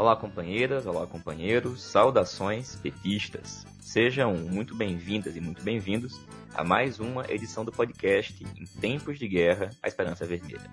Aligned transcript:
Olá, 0.00 0.16
companheiras, 0.16 0.86
olá, 0.86 1.06
companheiros, 1.06 1.82
saudações 1.82 2.74
petistas. 2.74 3.66
Sejam 3.80 4.32
muito 4.34 4.74
bem-vindas 4.74 5.36
e 5.36 5.42
muito 5.42 5.62
bem-vindos 5.62 6.18
a 6.54 6.64
mais 6.64 6.98
uma 6.98 7.30
edição 7.30 7.66
do 7.66 7.70
podcast 7.70 8.42
Em 8.56 8.64
Tempos 8.80 9.18
de 9.18 9.28
Guerra, 9.28 9.68
a 9.82 9.88
Esperança 9.88 10.24
Vermelha. 10.24 10.70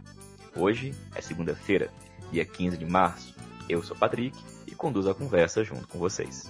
Hoje 0.56 0.96
é 1.14 1.20
segunda-feira, 1.20 1.90
dia 2.32 2.46
15 2.46 2.78
de 2.78 2.86
março. 2.86 3.36
Eu 3.68 3.84
sou 3.84 3.98
Patrick 3.98 4.38
e 4.66 4.72
conduzo 4.72 5.10
a 5.10 5.14
conversa 5.14 5.62
junto 5.62 5.90
com 5.90 6.00
vocês. 6.00 6.50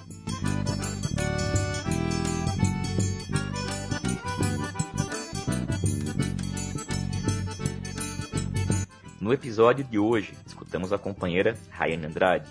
No 9.20 9.34
episódio 9.34 9.84
de 9.84 10.00
hoje, 10.00 10.34
escutamos 10.46 10.94
a 10.94 10.98
companheira 10.98 11.58
Rayane 11.70 12.06
Andrade, 12.06 12.50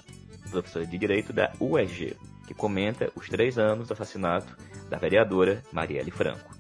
professora 0.51 0.87
de 0.87 0.99
Direito 0.99 1.33
da 1.33 1.53
UEG, 1.61 2.17
que 2.47 2.55
comenta 2.55 3.11
os 3.15 3.29
três 3.29 3.59
anos 3.59 3.89
do 3.89 3.93
assassinato 3.93 4.57
da 4.89 4.97
vereadora 4.97 5.63
Marielle 5.73 6.11
Franco. 6.11 6.55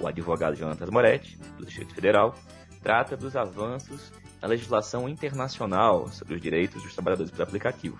O 0.00 0.06
advogado 0.06 0.56
Jonatas 0.56 0.90
Moretti, 0.90 1.38
do 1.58 1.64
Distrito 1.64 1.94
Federal, 1.94 2.34
trata 2.82 3.16
dos 3.16 3.36
avanços 3.36 4.12
na 4.40 4.48
legislação 4.48 5.08
internacional 5.08 6.08
sobre 6.08 6.34
os 6.34 6.40
direitos 6.40 6.82
dos 6.82 6.92
trabalhadores 6.92 7.30
por 7.30 7.42
aplicativo. 7.42 7.96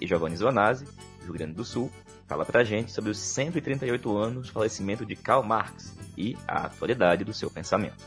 E 0.00 0.06
Giovanni 0.06 0.36
Zonazzi, 0.36 0.84
do 0.84 1.24
Rio 1.24 1.32
Grande 1.32 1.54
do 1.54 1.64
Sul, 1.64 1.90
fala 2.26 2.44
pra 2.44 2.62
gente 2.62 2.92
sobre 2.92 3.10
os 3.10 3.18
138 3.18 4.16
anos 4.16 4.46
do 4.48 4.52
falecimento 4.52 5.06
de 5.06 5.16
Karl 5.16 5.42
Marx 5.42 5.96
e 6.16 6.36
a 6.46 6.66
atualidade 6.66 7.24
do 7.24 7.32
seu 7.32 7.50
pensamento. 7.50 8.04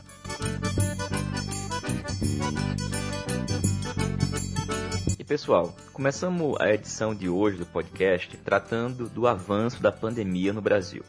Pessoal, 5.26 5.74
começamos 5.90 6.60
a 6.60 6.70
edição 6.70 7.14
de 7.14 7.30
hoje 7.30 7.56
do 7.56 7.64
podcast 7.64 8.36
tratando 8.38 9.08
do 9.08 9.26
avanço 9.26 9.82
da 9.82 9.90
pandemia 9.90 10.52
no 10.52 10.60
Brasil. 10.60 11.02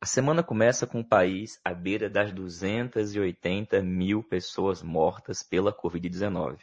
A 0.00 0.06
semana 0.06 0.44
começa 0.44 0.86
com 0.86 1.00
o 1.00 1.04
país 1.04 1.60
à 1.64 1.74
beira 1.74 2.08
das 2.08 2.32
280 2.32 3.82
mil 3.82 4.22
pessoas 4.22 4.80
mortas 4.80 5.42
pela 5.42 5.76
Covid-19 5.76 6.58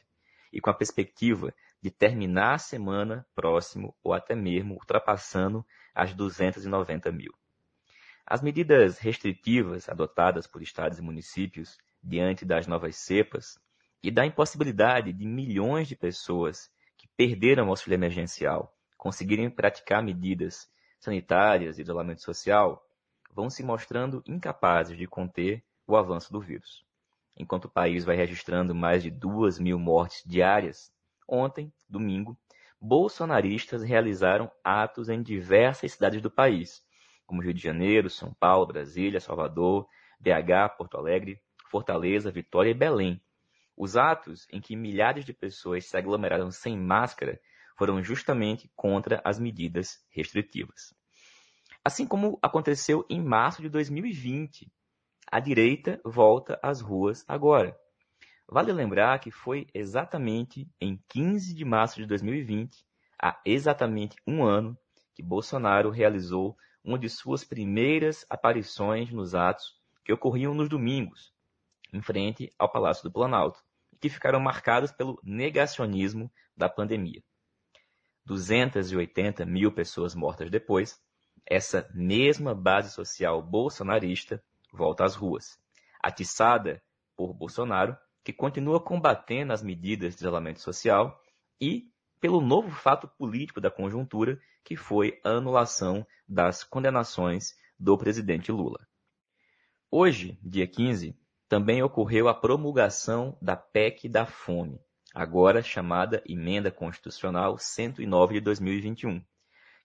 e 0.53 0.61
com 0.61 0.69
a 0.69 0.73
perspectiva 0.73 1.53
de 1.81 1.91
terminar 1.91 2.53
a 2.53 2.57
semana 2.57 3.27
próximo 3.35 3.93
ou 4.01 4.13
até 4.13 4.33
mesmo 4.33 4.75
ultrapassando 4.75 5.65
as 5.93 6.13
290 6.13 7.11
mil. 7.11 7.33
As 8.25 8.41
medidas 8.41 8.99
restritivas 8.99 9.89
adotadas 9.89 10.47
por 10.47 10.61
estados 10.61 10.97
e 10.97 11.01
municípios 11.01 11.77
diante 12.01 12.45
das 12.45 12.67
novas 12.67 12.95
cepas 12.95 13.59
e 14.01 14.09
da 14.09 14.25
impossibilidade 14.25 15.11
de 15.11 15.25
milhões 15.25 15.87
de 15.87 15.95
pessoas 15.95 16.71
que 16.97 17.07
perderam 17.17 17.67
o 17.67 17.69
auxílio 17.69 17.95
emergencial 17.95 18.73
conseguirem 18.97 19.49
praticar 19.49 20.03
medidas 20.03 20.69
sanitárias 20.99 21.77
e 21.77 21.81
isolamento 21.81 22.21
social 22.21 22.85
vão 23.31 23.49
se 23.49 23.63
mostrando 23.63 24.21
incapazes 24.27 24.97
de 24.97 25.07
conter 25.07 25.63
o 25.87 25.95
avanço 25.95 26.31
do 26.33 26.41
vírus. 26.41 26.85
Enquanto 27.37 27.65
o 27.65 27.69
país 27.69 28.03
vai 28.03 28.17
registrando 28.17 28.75
mais 28.75 29.01
de 29.01 29.09
duas 29.09 29.57
mil 29.57 29.79
mortes 29.79 30.21
diárias, 30.25 30.91
ontem, 31.25 31.71
domingo, 31.87 32.37
bolsonaristas 32.81 33.81
realizaram 33.83 34.51
atos 34.61 35.07
em 35.07 35.23
diversas 35.23 35.93
cidades 35.93 36.21
do 36.21 36.29
país, 36.29 36.83
como 37.25 37.41
Rio 37.41 37.53
de 37.53 37.61
Janeiro, 37.61 38.09
São 38.09 38.33
Paulo, 38.33 38.67
Brasília, 38.67 39.21
Salvador, 39.21 39.87
BH, 40.19 40.75
Porto 40.77 40.97
Alegre, 40.97 41.39
Fortaleza, 41.69 42.31
Vitória 42.31 42.71
e 42.71 42.73
Belém, 42.73 43.21
os 43.79 43.95
atos 43.95 44.45
em 44.51 44.59
que 44.59 44.75
milhares 44.75 45.23
de 45.23 45.33
pessoas 45.33 45.85
se 45.85 45.95
aglomeraram 45.95 46.51
sem 46.51 46.77
máscara 46.77 47.39
foram 47.77 48.03
justamente 48.03 48.69
contra 48.75 49.21
as 49.23 49.39
medidas 49.39 50.05
restritivas. 50.09 50.93
Assim 51.81 52.05
como 52.05 52.37
aconteceu 52.41 53.05
em 53.09 53.23
março 53.23 53.61
de 53.61 53.69
2020, 53.69 54.69
a 55.31 55.39
direita 55.39 56.01
volta 56.03 56.59
às 56.61 56.81
ruas 56.81 57.23
agora. 57.25 57.73
Vale 58.45 58.73
lembrar 58.73 59.17
que 59.19 59.31
foi 59.31 59.65
exatamente 59.73 60.69
em 60.81 61.01
15 61.07 61.53
de 61.53 61.63
março 61.63 61.95
de 62.01 62.05
2020, 62.05 62.85
há 63.21 63.39
exatamente 63.45 64.17
um 64.27 64.43
ano, 64.43 64.77
que 65.15 65.23
Bolsonaro 65.23 65.89
realizou 65.89 66.57
uma 66.83 66.99
de 66.99 67.07
suas 67.07 67.45
primeiras 67.45 68.25
aparições 68.29 69.09
nos 69.09 69.33
atos 69.33 69.79
que 70.03 70.11
ocorriam 70.11 70.53
nos 70.53 70.67
domingos, 70.67 71.31
em 71.93 72.01
frente 72.01 72.51
ao 72.59 72.69
Palácio 72.69 73.03
do 73.03 73.11
Planalto, 73.11 73.63
que 73.99 74.09
ficaram 74.09 74.39
marcados 74.39 74.91
pelo 74.91 75.19
negacionismo 75.23 76.31
da 76.55 76.69
pandemia. 76.69 77.23
280 78.25 79.45
mil 79.45 79.71
pessoas 79.71 80.13
mortas 80.13 80.49
depois, 80.49 81.01
essa 81.45 81.89
mesma 81.93 82.53
base 82.53 82.91
social 82.91 83.41
bolsonarista 83.41 84.43
volta 84.71 85.03
às 85.03 85.15
ruas, 85.15 85.59
atiçada 86.01 86.81
por 87.15 87.33
Bolsonaro, 87.33 87.97
que 88.23 88.31
continua 88.31 88.79
combatendo 88.79 89.51
as 89.51 89.63
medidas 89.63 90.15
de 90.15 90.21
isolamento 90.21 90.61
social 90.61 91.19
e 91.59 91.89
pelo 92.19 92.41
novo 92.41 92.69
fato 92.69 93.07
político 93.07 93.59
da 93.59 93.71
conjuntura, 93.71 94.39
que 94.63 94.75
foi 94.75 95.19
a 95.23 95.29
anulação 95.29 96.05
das 96.27 96.63
condenações 96.63 97.57
do 97.79 97.97
presidente 97.97 98.51
Lula. 98.51 98.87
Hoje, 99.89 100.37
dia 100.43 100.67
15, 100.67 101.17
também 101.49 101.81
ocorreu 101.81 102.27
a 102.27 102.33
promulgação 102.33 103.35
da 103.41 103.57
PEC 103.57 104.07
da 104.07 104.23
Fome, 104.23 104.79
agora 105.15 105.63
chamada 105.63 106.21
Emenda 106.23 106.69
Constitucional 106.69 107.57
109 107.57 108.35
de 108.35 108.41
2021, 108.41 109.25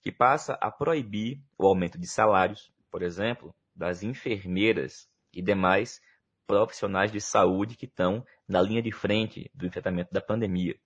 que 0.02 0.12
passa 0.12 0.58
a 0.60 0.70
proibir 0.70 1.42
o 1.58 1.66
aumento 1.66 1.98
de 1.98 2.06
salários, 2.06 2.70
por 2.90 3.02
exemplo, 3.02 3.54
das 3.74 4.02
enfermeiras 4.02 5.08
e 5.32 5.40
demais 5.40 6.02
profissionais 6.46 7.10
de 7.10 7.18
saúde 7.18 7.76
que 7.76 7.86
estão 7.86 8.22
na 8.46 8.60
linha 8.60 8.82
de 8.82 8.92
frente 8.92 9.50
do 9.54 9.66
enfrentamento 9.66 10.12
da 10.12 10.20
pandemia. 10.20 10.78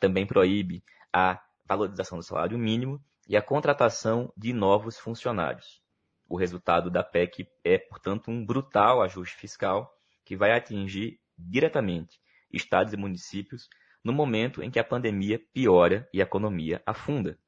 Também 0.00 0.26
proíbe 0.26 0.82
a 1.12 1.40
valorização 1.64 2.18
do 2.18 2.24
salário 2.24 2.58
mínimo 2.58 3.00
e 3.28 3.36
a 3.36 3.42
contratação 3.42 4.32
de 4.36 4.52
novos 4.52 4.98
funcionários. 4.98 5.80
O 6.28 6.36
resultado 6.36 6.90
da 6.90 7.04
PEC 7.04 7.46
é, 7.62 7.78
portanto, 7.78 8.32
um 8.32 8.44
brutal 8.44 9.00
ajuste 9.00 9.36
fiscal 9.36 9.93
que 10.24 10.36
vai 10.36 10.52
atingir 10.52 11.18
diretamente 11.36 12.18
estados 12.52 12.92
e 12.92 12.96
municípios 12.96 13.68
no 14.02 14.12
momento 14.12 14.62
em 14.62 14.70
que 14.70 14.78
a 14.78 14.84
pandemia 14.84 15.40
piora 15.52 16.08
e 16.12 16.20
a 16.20 16.24
economia 16.24 16.82
afunda. 16.86 17.38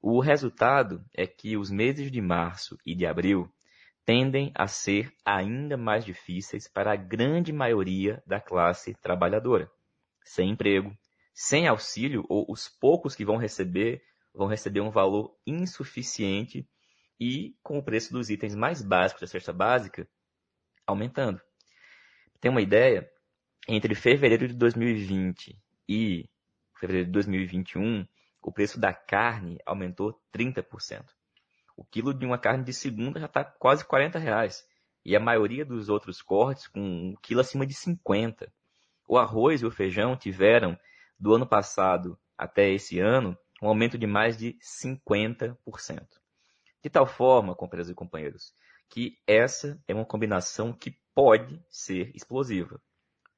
O 0.00 0.20
resultado 0.20 1.04
é 1.14 1.26
que 1.26 1.56
os 1.56 1.70
meses 1.70 2.10
de 2.10 2.20
março 2.20 2.78
e 2.86 2.94
de 2.94 3.06
abril 3.06 3.52
tendem 4.04 4.50
a 4.54 4.66
ser 4.66 5.12
ainda 5.24 5.76
mais 5.76 6.04
difíceis 6.04 6.66
para 6.66 6.92
a 6.92 6.96
grande 6.96 7.52
maioria 7.52 8.22
da 8.26 8.40
classe 8.40 8.94
trabalhadora. 8.94 9.70
Sem 10.24 10.50
emprego, 10.50 10.96
sem 11.34 11.68
auxílio 11.68 12.24
ou 12.28 12.46
os 12.48 12.68
poucos 12.68 13.14
que 13.14 13.24
vão 13.24 13.36
receber 13.36 14.02
vão 14.32 14.46
receber 14.46 14.80
um 14.80 14.90
valor 14.90 15.36
insuficiente 15.44 16.66
e 17.18 17.56
com 17.62 17.78
o 17.78 17.82
preço 17.82 18.12
dos 18.12 18.30
itens 18.30 18.54
mais 18.54 18.80
básicos 18.80 19.22
da 19.22 19.26
cesta 19.26 19.52
básica 19.52 20.08
aumentando 20.86 21.40
tem 22.40 22.50
uma 22.50 22.62
ideia, 22.62 23.10
entre 23.68 23.94
fevereiro 23.94 24.48
de 24.48 24.54
2020 24.54 25.56
e 25.88 26.28
fevereiro 26.74 27.06
de 27.06 27.12
2021, 27.12 28.06
o 28.42 28.50
preço 28.50 28.80
da 28.80 28.92
carne 28.92 29.58
aumentou 29.66 30.18
30%. 30.34 31.04
O 31.76 31.84
quilo 31.84 32.14
de 32.14 32.24
uma 32.24 32.38
carne 32.38 32.64
de 32.64 32.72
segunda 32.72 33.20
já 33.20 33.26
está 33.26 33.44
quase 33.44 33.84
40 33.84 34.18
reais. 34.18 34.66
E 35.04 35.16
a 35.16 35.20
maioria 35.20 35.64
dos 35.64 35.88
outros 35.88 36.20
cortes 36.20 36.66
com 36.66 36.80
um 36.80 37.14
quilo 37.22 37.40
acima 37.40 37.66
de 37.66 37.74
50. 37.74 38.52
O 39.06 39.18
arroz 39.18 39.62
e 39.62 39.66
o 39.66 39.70
feijão 39.70 40.16
tiveram, 40.16 40.78
do 41.18 41.34
ano 41.34 41.46
passado 41.46 42.18
até 42.36 42.70
esse 42.70 42.98
ano, 42.98 43.36
um 43.62 43.68
aumento 43.68 43.98
de 43.98 44.06
mais 44.06 44.36
de 44.36 44.58
50%. 44.60 45.56
De 46.82 46.88
tal 46.88 47.06
forma, 47.06 47.54
companheiros 47.54 47.90
e 47.90 47.94
companheiros, 47.94 48.54
que 48.90 49.16
essa 49.26 49.80
é 49.86 49.94
uma 49.94 50.04
combinação 50.04 50.72
que 50.72 50.98
pode 51.14 51.62
ser 51.68 52.10
explosiva. 52.14 52.80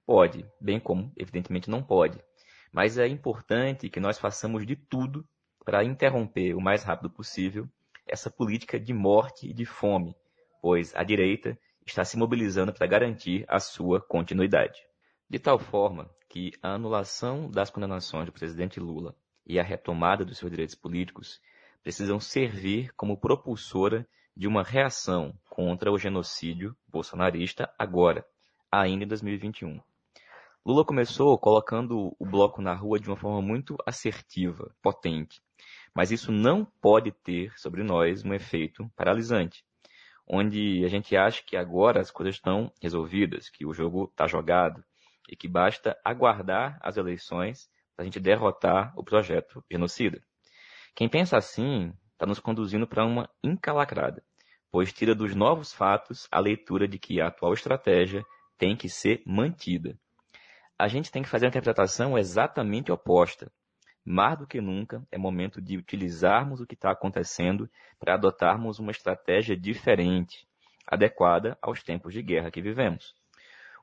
Pode, 0.07 0.45
bem 0.61 0.81
como, 0.81 1.13
evidentemente, 1.17 1.71
não 1.71 1.83
pode. 1.83 2.19
Mas 2.73 2.97
é 2.97 3.07
importante 3.07 3.91
que 3.91 4.01
nós 4.01 4.19
façamos 4.19 4.67
de 4.67 4.75
tudo 4.75 5.29
para 5.65 5.85
interromper 5.85 6.55
o 6.55 6.61
mais 6.61 6.83
rápido 6.83 7.11
possível 7.11 7.69
essa 8.07 8.31
política 8.31 8.81
de 8.81 8.93
morte 8.93 9.49
e 9.49 9.53
de 9.53 9.65
fome, 9.65 10.17
pois 10.61 10.95
a 10.97 11.05
direita 11.05 11.57
está 11.87 12.05
se 12.05 12.17
mobilizando 12.17 12.73
para 12.73 12.87
garantir 12.87 13.45
a 13.47 13.61
sua 13.61 14.01
continuidade. 14.01 14.81
De 15.29 15.39
tal 15.39 15.59
forma 15.59 16.11
que 16.29 16.51
a 16.63 16.75
anulação 16.75 17.51
das 17.51 17.71
condenações 17.71 18.27
do 18.27 18.33
presidente 18.33 18.81
Lula 18.81 19.15
e 19.47 19.61
a 19.61 19.63
retomada 19.63 20.25
dos 20.25 20.39
seus 20.39 20.51
direitos 20.51 20.75
políticos 20.75 21.41
precisam 21.83 22.19
servir 22.19 22.93
como 22.95 23.19
propulsora 23.19 24.09
de 24.37 24.47
uma 24.47 24.63
reação 24.63 25.35
contra 25.53 25.93
o 25.93 25.99
genocídio 25.99 26.75
bolsonarista 26.89 27.71
agora, 27.79 28.25
ainda 28.71 29.05
em 29.05 29.07
2021. 29.07 29.83
Lula 30.65 30.83
começou 30.83 31.39
colocando 31.39 32.17
o 32.19 32.25
bloco 32.25 32.63
na 32.63 32.73
rua 32.73 32.99
de 32.99 33.07
uma 33.07 33.19
forma 33.19 33.43
muito 33.43 33.77
assertiva, 33.87 34.75
potente. 34.83 35.43
Mas 35.95 36.11
isso 36.11 36.33
não 36.33 36.65
pode 36.81 37.13
ter 37.13 37.53
sobre 37.59 37.83
nós 37.83 38.25
um 38.25 38.33
efeito 38.33 38.91
paralisante, 38.97 39.63
onde 40.27 40.87
a 40.87 40.89
gente 40.89 41.15
acha 41.15 41.43
que 41.47 41.55
agora 41.55 42.01
as 42.01 42.11
coisas 42.11 42.37
estão 42.37 42.73
resolvidas, 42.81 43.51
que 43.51 43.67
o 43.67 43.75
jogo 43.75 44.05
está 44.05 44.27
jogado 44.27 44.83
e 45.29 45.37
que 45.37 45.49
basta 45.49 45.95
aguardar 46.03 46.79
as 46.81 46.97
eleições 46.97 47.69
para 47.95 48.05
a 48.05 48.07
gente 48.07 48.19
derrotar 48.19 48.95
o 48.97 49.05
projeto 49.05 49.63
genocida. 49.71 50.19
Quem 50.95 51.11
pensa 51.11 51.37
assim 51.37 51.93
está 52.15 52.25
nos 52.25 52.41
conduzindo 52.41 52.87
para 52.87 53.05
uma 53.05 53.29
encalacrada, 53.45 54.25
pois 54.73 54.91
tira 54.91 55.15
dos 55.15 55.35
novos 55.35 55.71
fatos 55.71 56.27
a 56.33 56.41
leitura 56.41 56.89
de 56.89 56.99
que 56.99 57.21
a 57.21 57.27
atual 57.27 57.53
estratégia 57.53 58.25
tem 58.57 58.75
que 58.75 58.89
ser 58.89 59.23
mantida. 59.27 59.99
A 60.79 60.89
gente 60.89 61.13
tem 61.13 61.23
que 61.23 61.29
fazer 61.29 61.45
a 61.45 61.49
interpretação 61.51 62.17
exatamente 62.17 62.91
oposta. 62.91 63.53
Mais 64.03 64.39
do 64.39 64.47
que 64.47 64.63
nunca, 64.63 65.07
é 65.13 65.19
momento 65.19 65.61
de 65.61 65.77
utilizarmos 65.77 66.61
o 66.61 66.67
que 66.67 66.75
está 66.75 66.91
acontecendo 66.91 67.69
para 68.01 68.15
adotarmos 68.15 68.79
uma 68.79 68.91
estratégia 68.91 69.57
diferente, 69.57 70.49
adequada 70.87 71.57
aos 71.61 71.83
tempos 71.83 72.15
de 72.15 72.23
guerra 72.23 72.51
que 72.51 72.63
vivemos. 72.63 73.15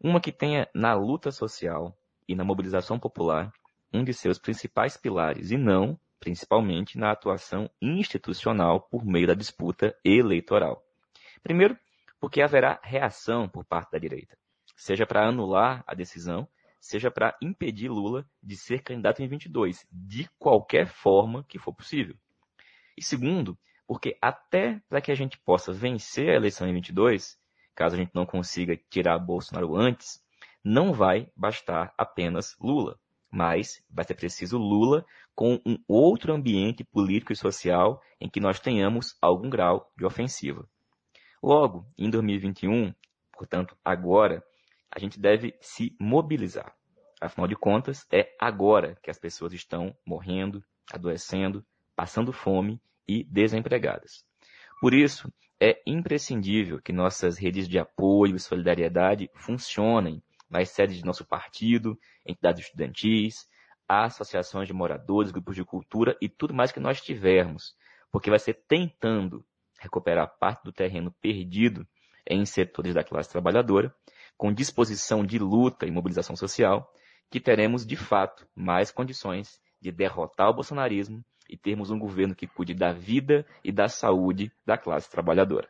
Uma 0.03 0.19
que 0.19 0.31
tenha 0.31 0.67
na 0.73 0.93
luta 0.95 1.31
social 1.31 1.95
e 2.27 2.35
na 2.35 2.43
mobilização 2.43 2.99
popular 2.99 3.53
um 3.93 4.03
de 4.03 4.13
seus 4.13 4.39
principais 4.39 4.97
pilares 4.97 5.51
e 5.51 5.57
não 5.57 5.99
principalmente 6.19 6.97
na 6.97 7.11
atuação 7.11 7.69
institucional 7.81 8.81
por 8.81 9.05
meio 9.05 9.27
da 9.27 9.33
disputa 9.33 9.95
eleitoral. 10.03 10.85
Primeiro, 11.41 11.77
porque 12.19 12.41
haverá 12.41 12.79
reação 12.83 13.47
por 13.47 13.63
parte 13.63 13.91
da 13.91 13.97
direita, 13.97 14.37
seja 14.75 15.05
para 15.05 15.27
anular 15.27 15.83
a 15.87 15.93
decisão, 15.93 16.47
seja 16.79 17.09
para 17.09 17.37
impedir 17.41 17.89
Lula 17.89 18.25
de 18.43 18.55
ser 18.57 18.81
candidato 18.81 19.21
em 19.21 19.27
22, 19.27 19.87
de 19.91 20.29
qualquer 20.37 20.87
forma 20.87 21.45
que 21.47 21.57
for 21.57 21.73
possível. 21.73 22.15
E 22.97 23.03
segundo, 23.03 23.57
porque 23.87 24.17
até 24.21 24.81
para 24.89 25.01
que 25.01 25.11
a 25.11 25.15
gente 25.15 25.37
possa 25.37 25.71
vencer 25.71 26.29
a 26.29 26.35
eleição 26.35 26.67
em 26.67 26.73
22, 26.73 27.39
caso 27.73 27.95
a 27.95 27.97
gente 27.97 28.11
não 28.13 28.25
consiga 28.25 28.77
tirar 28.89 29.17
Bolsonaro 29.17 29.75
antes, 29.75 30.21
não 30.63 30.93
vai 30.93 31.31
bastar 31.35 31.93
apenas 31.97 32.57
Lula 32.59 32.99
mas 33.31 33.83
vai 33.89 34.05
ser 34.05 34.15
preciso 34.15 34.57
Lula 34.57 35.05
com 35.39 35.57
um 35.65 35.77
outro 35.87 36.33
ambiente 36.33 36.83
político 36.83 37.31
e 37.31 37.35
social 37.37 38.01
em 38.19 38.29
que 38.29 38.41
nós 38.41 38.59
tenhamos 38.59 39.17
algum 39.21 39.49
grau 39.49 39.89
de 39.97 40.05
ofensiva. 40.05 40.67
Logo, 41.41 41.87
em 41.97 42.09
2021, 42.09 42.93
portanto, 43.31 43.73
agora, 43.81 44.43
a 44.91 44.99
gente 44.99 45.17
deve 45.17 45.55
se 45.61 45.95
mobilizar. 45.97 46.75
Afinal 47.21 47.47
de 47.47 47.55
contas, 47.55 48.05
é 48.11 48.35
agora 48.37 48.97
que 49.01 49.09
as 49.09 49.17
pessoas 49.17 49.53
estão 49.53 49.95
morrendo, 50.05 50.61
adoecendo, 50.91 51.65
passando 51.95 52.33
fome 52.33 52.81
e 53.07 53.23
desempregadas. 53.23 54.25
Por 54.81 54.93
isso, 54.93 55.31
é 55.57 55.81
imprescindível 55.87 56.81
que 56.81 56.91
nossas 56.91 57.37
redes 57.37 57.65
de 57.65 57.79
apoio 57.79 58.35
e 58.35 58.39
solidariedade 58.39 59.29
funcionem 59.35 60.21
nas 60.49 60.71
sedes 60.71 60.97
de 60.97 61.05
nosso 61.05 61.25
partido, 61.25 61.97
entidades 62.25 62.65
estudantis, 62.65 63.47
associações 63.89 64.67
de 64.67 64.73
moradores, 64.73 65.31
grupos 65.31 65.55
de 65.55 65.65
cultura 65.65 66.15
e 66.21 66.29
tudo 66.29 66.53
mais 66.53 66.71
que 66.71 66.79
nós 66.79 67.01
tivermos, 67.01 67.75
porque 68.11 68.29
vai 68.29 68.37
ser 68.37 68.53
tentando 68.67 69.43
recuperar 69.79 70.37
parte 70.39 70.63
do 70.63 70.71
terreno 70.71 71.11
perdido 71.19 71.87
em 72.27 72.45
setores 72.45 72.93
da 72.93 73.03
classe 73.03 73.29
trabalhadora, 73.29 73.93
com 74.37 74.53
disposição 74.53 75.25
de 75.25 75.39
luta 75.39 75.87
e 75.87 75.91
mobilização 75.91 76.35
social, 76.35 76.93
que 77.29 77.39
teremos 77.39 77.85
de 77.85 77.95
fato 77.95 78.47
mais 78.55 78.91
condições 78.91 79.59
de 79.81 79.91
derrotar 79.91 80.49
o 80.49 80.53
bolsonarismo 80.53 81.23
e 81.49 81.57
termos 81.57 81.89
um 81.89 81.97
governo 81.97 82.35
que 82.35 82.45
cuide 82.45 82.73
da 82.73 82.93
vida 82.93 83.45
e 83.63 83.71
da 83.71 83.87
saúde 83.87 84.51
da 84.65 84.77
classe 84.77 85.09
trabalhadora. 85.09 85.67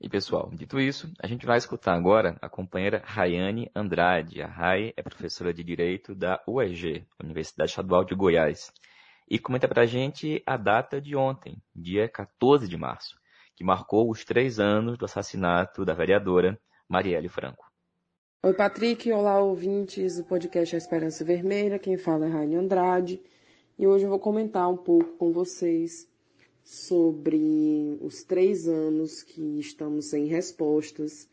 E 0.00 0.08
pessoal, 0.08 0.48
dito 0.54 0.78
isso, 0.78 1.12
a 1.20 1.26
gente 1.26 1.44
vai 1.44 1.58
escutar 1.58 1.92
agora 1.92 2.38
a 2.40 2.48
companheira 2.48 3.02
Rayane 3.04 3.68
Andrade. 3.74 4.40
A 4.40 4.46
Ray 4.46 4.92
é 4.96 5.02
professora 5.02 5.52
de 5.52 5.64
Direito 5.64 6.14
da 6.14 6.40
UEG, 6.46 7.04
Universidade 7.20 7.70
Estadual 7.70 8.04
de 8.04 8.14
Goiás, 8.14 8.72
e 9.28 9.40
comenta 9.40 9.66
para 9.66 9.82
a 9.82 9.86
gente 9.86 10.40
a 10.46 10.56
data 10.56 11.00
de 11.00 11.16
ontem, 11.16 11.60
dia 11.74 12.08
14 12.08 12.68
de 12.68 12.76
março, 12.76 13.18
que 13.56 13.64
marcou 13.64 14.08
os 14.08 14.24
três 14.24 14.60
anos 14.60 14.96
do 14.96 15.04
assassinato 15.04 15.84
da 15.84 15.94
vereadora 15.94 16.56
Marielle 16.88 17.28
Franco. 17.28 17.66
Oi, 18.44 18.54
Patrick. 18.54 19.10
Olá, 19.10 19.40
ouvintes 19.40 20.16
do 20.16 20.22
podcast 20.22 20.76
A 20.76 20.78
Esperança 20.78 21.24
Vermelha. 21.24 21.76
Quem 21.76 21.98
fala 21.98 22.26
é 22.26 22.28
Rayane 22.28 22.54
Andrade. 22.54 23.20
E 23.76 23.84
hoje 23.84 24.04
eu 24.04 24.10
vou 24.10 24.20
comentar 24.20 24.70
um 24.70 24.76
pouco 24.76 25.16
com 25.16 25.32
vocês 25.32 26.07
sobre 26.68 27.98
os 28.02 28.22
três 28.22 28.68
anos 28.68 29.22
que 29.22 29.58
estamos 29.58 30.10
sem 30.10 30.26
respostas 30.26 31.26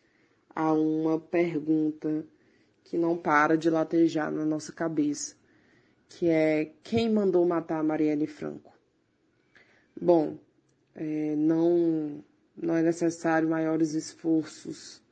a 0.55 0.71
uma 0.71 1.19
pergunta 1.19 2.25
que 2.85 2.97
não 2.97 3.17
para 3.17 3.57
de 3.57 3.69
latejar 3.69 4.31
na 4.31 4.45
nossa 4.45 4.71
cabeça, 4.71 5.35
que 6.07 6.29
é 6.29 6.71
quem 6.81 7.11
mandou 7.11 7.45
matar 7.45 7.83
Marielle 7.83 8.27
Franco? 8.27 8.71
Bom, 9.99 10.37
é, 10.95 11.35
não, 11.35 12.23
não 12.55 12.77
é 12.77 12.81
necessário 12.81 13.49
maiores 13.49 13.93
esforços 13.93 15.03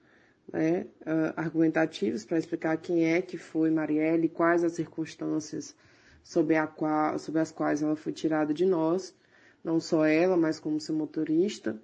né, 0.53 0.87
uh, 1.01 1.33
argumentativos 1.35 2.23
para 2.23 2.39
explicar 2.39 2.77
quem 2.77 3.13
é 3.13 3.21
que 3.21 3.37
foi 3.37 3.69
Marielle, 3.69 4.29
quais 4.29 4.63
as 4.63 4.71
circunstâncias 4.71 5.75
sob, 6.23 6.55
qual, 6.77 7.19
sob 7.19 7.37
as 7.37 7.51
quais 7.51 7.83
ela 7.83 7.97
foi 7.97 8.13
tirada 8.13 8.53
de 8.53 8.65
nós 8.65 9.13
não 9.63 9.79
só 9.79 10.05
ela, 10.05 10.35
mas 10.35 10.59
como 10.59 10.79
seu 10.79 10.95
motorista, 10.95 11.81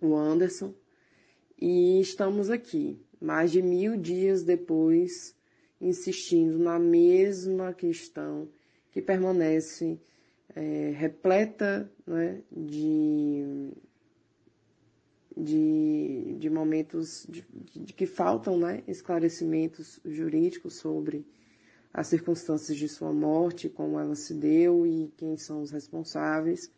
o 0.00 0.14
Anderson. 0.14 0.72
E 1.60 2.00
estamos 2.00 2.50
aqui, 2.50 3.00
mais 3.20 3.50
de 3.50 3.62
mil 3.62 3.96
dias 3.96 4.42
depois, 4.42 5.34
insistindo 5.80 6.58
na 6.58 6.78
mesma 6.78 7.72
questão 7.72 8.48
que 8.92 9.02
permanece 9.02 10.00
é, 10.54 10.92
repleta 10.96 11.90
né, 12.06 12.42
de, 12.50 13.72
de, 15.36 16.36
de 16.38 16.50
momentos 16.50 17.26
de, 17.28 17.44
de, 17.74 17.92
que 17.92 18.06
faltam 18.06 18.56
né, 18.58 18.82
esclarecimentos 18.86 20.00
jurídicos 20.04 20.76
sobre 20.76 21.26
as 21.92 22.08
circunstâncias 22.08 22.76
de 22.76 22.88
sua 22.88 23.12
morte, 23.12 23.68
como 23.68 23.98
ela 23.98 24.14
se 24.16 24.34
deu 24.34 24.86
e 24.86 25.12
quem 25.16 25.36
são 25.36 25.62
os 25.62 25.70
responsáveis. 25.70 26.70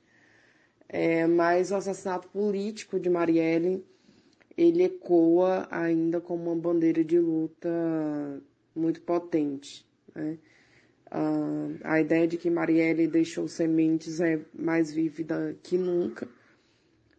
É, 0.89 1.27
mas 1.27 1.71
o 1.71 1.77
assassinato 1.77 2.29
político 2.29 2.99
de 2.99 3.11
Marielle, 3.11 3.85
ele 4.57 4.85
ecoa 4.85 5.67
ainda 5.71 6.21
como 6.21 6.51
uma 6.51 6.57
bandeira 6.57 7.05
de 7.05 7.19
luta 7.19 7.69
muito 8.75 9.01
potente. 9.03 9.87
Né? 10.15 10.39
Ah, 11.11 11.69
a 11.85 12.01
ideia 12.01 12.27
de 12.27 12.37
que 12.37 12.51
Marielle 12.51 13.07
deixou 13.07 13.49
sementes 13.49 14.21
é 14.21 14.41
mais 14.55 14.93
vívida 14.93 15.57
que 15.63 15.77
nunca. 15.77 16.29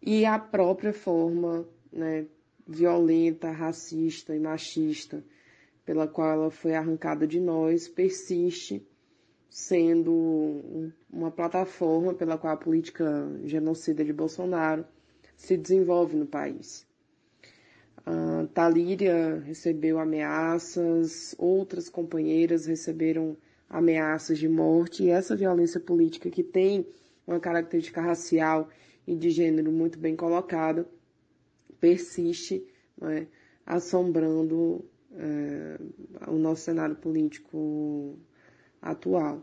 E 0.02 0.26
a 0.26 0.40
própria 0.40 0.94
forma 0.94 1.68
né, 1.92 2.26
violenta, 2.66 3.52
racista 3.52 4.36
e 4.36 4.40
machista 4.40 5.24
pela 5.86 6.08
qual 6.08 6.32
ela 6.32 6.52
foi 6.52 6.76
arrancada 6.76 7.26
de 7.26 7.40
nós 7.40 7.88
persiste 7.88 8.86
sendo 9.50 10.92
uma 11.12 11.32
plataforma 11.32 12.14
pela 12.14 12.38
qual 12.38 12.54
a 12.54 12.58
política 12.58 13.30
genocida 13.44 14.04
de 14.04 14.14
Bolsonaro 14.14 14.86
se 15.36 15.56
desenvolve 15.56 16.16
no 16.16 16.26
país. 16.26 16.86
Uh, 18.00 18.48
Talíria 18.48 19.40
recebeu 19.46 20.00
ameaças, 20.00 21.36
outras 21.38 21.90
companheiras 21.90 22.66
receberam 22.66 23.36
ameaças 23.70 24.38
de 24.38 24.48
morte, 24.48 25.04
e 25.04 25.10
essa 25.10 25.36
violência 25.36 25.80
política 25.80 26.30
que 26.30 26.44
tem 26.44 26.88
uma 27.26 27.40
característica 27.40 28.02
racial 28.02 28.70
e 29.06 29.16
de 29.16 29.30
gênero 29.30 29.72
muito 29.72 30.00
bem 30.00 30.16
colocada 30.16 30.88
persiste, 31.80 32.66
né, 33.00 33.28
assombrando 33.66 34.86
é, 35.16 35.80
o 36.28 36.38
nosso 36.38 36.64
cenário 36.64 36.96
político 36.96 38.18
atual. 38.92 39.42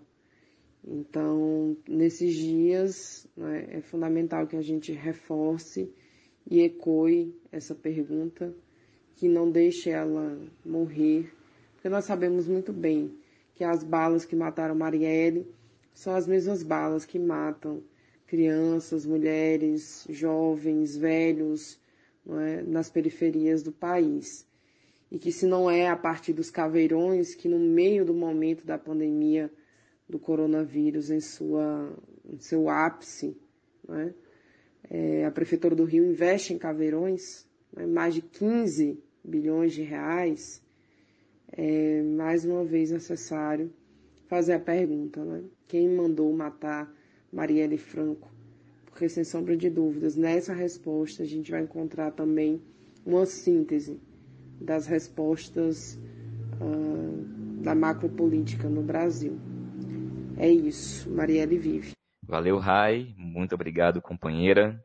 Então, 0.86 1.76
nesses 1.88 2.34
dias, 2.34 3.26
né, 3.36 3.66
é 3.70 3.80
fundamental 3.80 4.46
que 4.46 4.56
a 4.56 4.62
gente 4.62 4.92
reforce 4.92 5.90
e 6.50 6.60
ecoe 6.60 7.34
essa 7.50 7.74
pergunta, 7.74 8.54
que 9.16 9.28
não 9.28 9.50
deixe 9.50 9.90
ela 9.90 10.38
morrer, 10.64 11.32
porque 11.72 11.88
nós 11.88 12.04
sabemos 12.04 12.46
muito 12.48 12.72
bem 12.72 13.16
que 13.54 13.64
as 13.64 13.84
balas 13.84 14.24
que 14.24 14.34
mataram 14.36 14.74
Marielle 14.74 15.46
são 15.94 16.14
as 16.14 16.26
mesmas 16.26 16.62
balas 16.62 17.04
que 17.06 17.18
matam 17.18 17.82
crianças, 18.26 19.06
mulheres, 19.06 20.04
jovens, 20.10 20.96
velhos, 20.96 21.78
é, 22.28 22.62
nas 22.62 22.90
periferias 22.90 23.62
do 23.62 23.70
país. 23.70 24.46
E 25.14 25.18
que 25.18 25.30
se 25.30 25.46
não 25.46 25.70
é 25.70 25.86
a 25.86 25.94
partir 25.94 26.32
dos 26.32 26.50
caveirões 26.50 27.36
que 27.36 27.48
no 27.48 27.56
meio 27.56 28.04
do 28.04 28.12
momento 28.12 28.66
da 28.66 28.76
pandemia 28.76 29.48
do 30.08 30.18
coronavírus 30.18 31.08
em, 31.08 31.20
sua, 31.20 31.96
em 32.28 32.36
seu 32.40 32.68
ápice, 32.68 33.36
né, 33.88 34.12
é, 34.90 35.24
a 35.24 35.30
Prefeitura 35.30 35.76
do 35.76 35.84
Rio 35.84 36.04
investe 36.04 36.52
em 36.52 36.58
caveirões, 36.58 37.46
né, 37.72 37.86
mais 37.86 38.12
de 38.12 38.22
15 38.22 39.00
bilhões 39.22 39.72
de 39.72 39.82
reais, 39.82 40.60
é 41.52 42.02
mais 42.02 42.44
uma 42.44 42.64
vez 42.64 42.90
necessário 42.90 43.72
fazer 44.26 44.54
a 44.54 44.58
pergunta, 44.58 45.24
né? 45.24 45.44
Quem 45.68 45.88
mandou 45.88 46.32
matar 46.32 46.92
Marielle 47.32 47.78
Franco? 47.78 48.28
Porque, 48.84 49.08
sem 49.08 49.22
sombra 49.22 49.56
de 49.56 49.70
dúvidas, 49.70 50.16
nessa 50.16 50.52
resposta 50.52 51.22
a 51.22 51.26
gente 51.26 51.52
vai 51.52 51.62
encontrar 51.62 52.10
também 52.10 52.60
uma 53.06 53.24
síntese 53.24 54.00
das 54.64 54.86
respostas 54.86 56.00
uh, 56.60 57.62
da 57.62 57.74
macropolítica 57.74 58.68
no 58.68 58.82
Brasil. 58.82 59.38
É 60.36 60.48
isso, 60.48 61.08
Marielle 61.10 61.58
vive. 61.58 61.92
Valeu, 62.22 62.58
Rai. 62.58 63.14
Muito 63.16 63.54
obrigado, 63.54 64.00
companheira. 64.00 64.82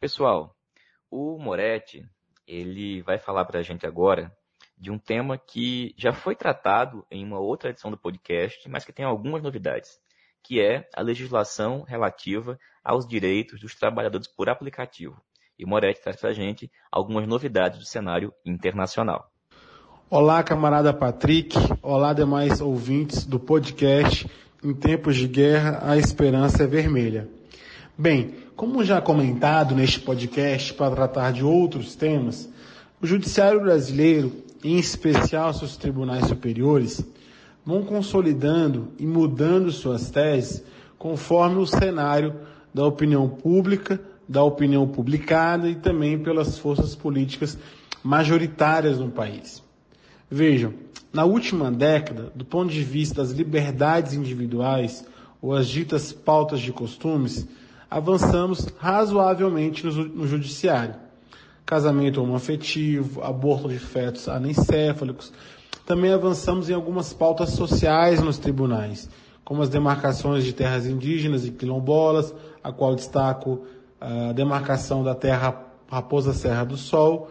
Pessoal, 0.00 0.54
o 1.10 1.38
Moretti, 1.38 2.06
ele 2.46 3.00
vai 3.02 3.18
falar 3.18 3.44
para 3.44 3.60
a 3.60 3.62
gente 3.62 3.86
agora 3.86 4.36
de 4.76 4.90
um 4.90 4.98
tema 4.98 5.38
que 5.38 5.94
já 5.96 6.12
foi 6.12 6.34
tratado 6.34 7.06
em 7.10 7.24
uma 7.24 7.38
outra 7.38 7.70
edição 7.70 7.90
do 7.90 7.96
podcast, 7.96 8.68
mas 8.68 8.84
que 8.84 8.92
tem 8.92 9.04
algumas 9.04 9.42
novidades, 9.42 9.98
que 10.42 10.60
é 10.60 10.88
a 10.94 11.00
legislação 11.00 11.82
relativa 11.82 12.58
aos 12.82 13.06
direitos 13.06 13.60
dos 13.60 13.74
trabalhadores 13.74 14.26
por 14.26 14.48
aplicativo. 14.48 15.22
E 15.58 15.64
Moretti 15.64 16.02
traz 16.02 16.16
para 16.16 16.30
a 16.30 16.32
gente 16.32 16.70
algumas 16.90 17.26
novidades 17.26 17.78
do 17.78 17.84
cenário 17.84 18.32
internacional. 18.44 19.30
Olá, 20.10 20.42
camarada 20.42 20.92
Patrick. 20.92 21.56
Olá, 21.82 22.12
demais 22.12 22.60
ouvintes 22.60 23.24
do 23.24 23.38
podcast. 23.38 24.28
Em 24.62 24.74
tempos 24.74 25.16
de 25.16 25.28
guerra, 25.28 25.80
a 25.82 25.96
esperança 25.96 26.64
é 26.64 26.66
vermelha. 26.66 27.28
Bem, 27.96 28.34
como 28.56 28.84
já 28.84 29.00
comentado 29.00 29.74
neste 29.74 30.00
podcast 30.00 30.74
para 30.74 30.94
tratar 30.94 31.32
de 31.32 31.44
outros 31.44 31.94
temas, 31.94 32.48
o 33.00 33.06
judiciário 33.06 33.60
brasileiro 33.60 34.44
em 34.64 34.78
especial 34.78 35.52
seus 35.52 35.76
tribunais 35.76 36.26
superiores, 36.26 37.04
vão 37.64 37.84
consolidando 37.84 38.88
e 38.98 39.06
mudando 39.06 39.70
suas 39.70 40.10
teses 40.10 40.64
conforme 40.98 41.56
o 41.56 41.66
cenário 41.66 42.34
da 42.72 42.86
opinião 42.86 43.28
pública, 43.28 44.00
da 44.28 44.42
opinião 44.42 44.86
publicada 44.86 45.68
e 45.68 45.74
também 45.74 46.18
pelas 46.18 46.58
forças 46.58 46.94
políticas 46.94 47.58
majoritárias 48.02 48.98
no 48.98 49.10
país. 49.10 49.62
Vejam, 50.30 50.74
na 51.12 51.24
última 51.24 51.70
década, 51.70 52.32
do 52.34 52.44
ponto 52.44 52.72
de 52.72 52.82
vista 52.82 53.16
das 53.16 53.30
liberdades 53.30 54.14
individuais 54.14 55.06
ou 55.40 55.54
as 55.54 55.68
ditas 55.68 56.12
pautas 56.12 56.60
de 56.60 56.72
costumes, 56.72 57.46
avançamos 57.90 58.66
razoavelmente 58.78 59.84
no, 59.86 60.26
judiciário 60.26 61.04
casamento 61.64 62.22
homoafetivo, 62.22 63.22
aborto 63.22 63.68
de 63.68 63.78
fetos 63.78 64.28
anencéfalicos. 64.28 65.32
Também 65.86 66.12
avançamos 66.12 66.68
em 66.68 66.74
algumas 66.74 67.12
pautas 67.12 67.50
sociais 67.50 68.20
nos 68.20 68.38
tribunais, 68.38 69.08
como 69.44 69.62
as 69.62 69.68
demarcações 69.68 70.44
de 70.44 70.52
terras 70.52 70.86
indígenas 70.86 71.46
e 71.46 71.50
quilombolas, 71.50 72.34
a 72.62 72.72
qual 72.72 72.94
destaco 72.94 73.64
a 74.00 74.32
demarcação 74.32 75.02
da 75.02 75.14
terra 75.14 75.64
Raposa 75.88 76.32
Serra 76.32 76.64
do 76.64 76.76
Sol, 76.76 77.30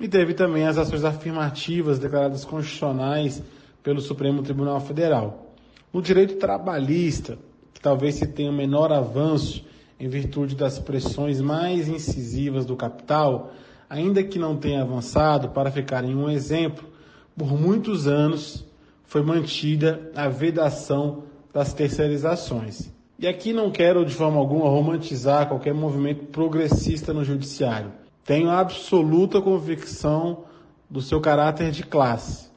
e 0.00 0.08
teve 0.08 0.34
também 0.34 0.66
as 0.66 0.78
ações 0.78 1.04
afirmativas 1.04 1.98
declaradas 1.98 2.44
constitucionais 2.44 3.42
pelo 3.82 4.00
Supremo 4.00 4.42
Tribunal 4.42 4.80
Federal. 4.80 5.52
No 5.92 6.02
direito 6.02 6.36
trabalhista, 6.36 7.38
que 7.72 7.80
talvez 7.80 8.16
se 8.16 8.26
tenha 8.26 8.50
menor 8.50 8.92
avanço 8.92 9.64
em 9.98 10.08
virtude 10.08 10.56
das 10.56 10.78
pressões 10.78 11.40
mais 11.40 11.88
incisivas 11.88 12.66
do 12.66 12.76
capital, 12.76 13.52
ainda 13.88 14.22
que 14.22 14.38
não 14.38 14.56
tenha 14.56 14.82
avançado, 14.82 15.50
para 15.50 15.70
ficar 15.70 16.04
em 16.04 16.14
um 16.14 16.28
exemplo, 16.28 16.88
por 17.36 17.52
muitos 17.52 18.06
anos 18.06 18.64
foi 19.04 19.22
mantida 19.22 20.10
a 20.16 20.28
vedação 20.28 21.24
das 21.52 21.72
terceirizações. 21.72 22.93
E 23.18 23.26
aqui 23.28 23.52
não 23.52 23.70
quero 23.70 24.04
de 24.04 24.12
forma 24.12 24.38
alguma 24.38 24.68
romantizar 24.68 25.46
qualquer 25.48 25.72
movimento 25.72 26.24
progressista 26.26 27.12
no 27.12 27.24
judiciário. 27.24 27.92
Tenho 28.24 28.50
absoluta 28.50 29.40
convicção 29.40 30.44
do 30.90 31.00
seu 31.00 31.20
caráter 31.20 31.70
de 31.70 31.84
classe. 31.84 32.48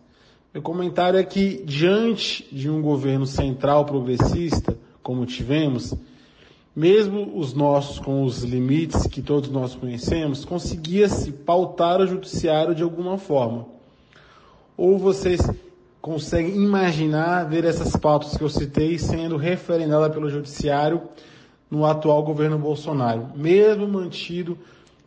Meu 0.53 0.63
comentário 0.63 1.19
é 1.19 1.23
que, 1.23 1.61
diante 1.65 2.47
de 2.51 2.69
um 2.69 2.81
governo 2.81 3.25
central 3.25 3.85
progressista, 3.85 4.77
como 5.03 5.25
tivemos, 5.25 5.93
mesmo 6.75 7.37
os 7.37 7.53
nossos, 7.53 7.99
com 7.99 8.23
os 8.23 8.43
limites 8.43 9.05
que 9.07 9.21
todos 9.21 9.49
nós 9.49 9.75
conhecemos, 9.75 10.45
conseguia-se 10.45 11.31
pautar 11.31 12.01
o 12.01 12.07
judiciário 12.07 12.73
de 12.73 12.81
alguma 12.81 13.17
forma. 13.17 13.65
Ou 14.75 14.97
vocês 14.97 15.41
conseguem 16.07 16.55
imaginar 16.55 17.43
ver 17.49 17.65
essas 17.65 17.93
pautas 17.97 18.37
que 18.37 18.41
eu 18.41 18.47
citei 18.47 18.97
sendo 18.97 19.35
referendadas 19.35 20.13
pelo 20.13 20.29
judiciário 20.29 21.01
no 21.69 21.85
atual 21.85 22.23
governo 22.23 22.57
Bolsonaro, 22.57 23.31
mesmo 23.35 23.85
mantido 23.89 24.57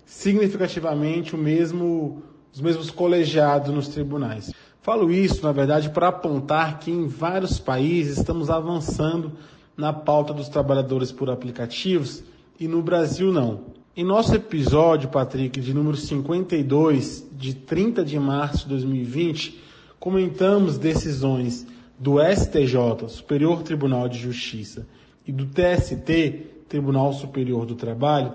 significativamente 0.04 1.34
o 1.34 1.38
mesmo, 1.38 2.22
os 2.52 2.60
mesmos 2.60 2.90
colegiados 2.90 3.72
nos 3.72 3.88
tribunais. 3.88 4.52
Falo 4.82 5.10
isso, 5.10 5.42
na 5.42 5.52
verdade, 5.52 5.88
para 5.88 6.08
apontar 6.08 6.78
que 6.78 6.90
em 6.90 7.08
vários 7.08 7.58
países 7.58 8.18
estamos 8.18 8.50
avançando 8.50 9.32
na 9.74 9.94
pauta 9.94 10.34
dos 10.34 10.50
trabalhadores 10.50 11.10
por 11.10 11.30
aplicativos 11.30 12.22
e 12.58 12.68
no 12.68 12.82
Brasil 12.82 13.32
não. 13.32 13.60
Em 13.96 14.04
nosso 14.04 14.34
episódio, 14.34 15.08
Patrick, 15.08 15.62
de 15.62 15.72
número 15.72 15.96
52, 15.96 17.26
de 17.32 17.54
30 17.54 18.04
de 18.04 18.18
março 18.18 18.64
de 18.64 18.74
2020, 18.74 19.69
comentamos 20.00 20.78
decisões 20.78 21.66
do 21.98 22.16
STJ, 22.18 23.08
Superior 23.08 23.62
Tribunal 23.62 24.08
de 24.08 24.18
Justiça, 24.18 24.86
e 25.26 25.30
do 25.30 25.44
TST, 25.44 26.64
Tribunal 26.66 27.12
Superior 27.12 27.66
do 27.66 27.74
Trabalho, 27.74 28.32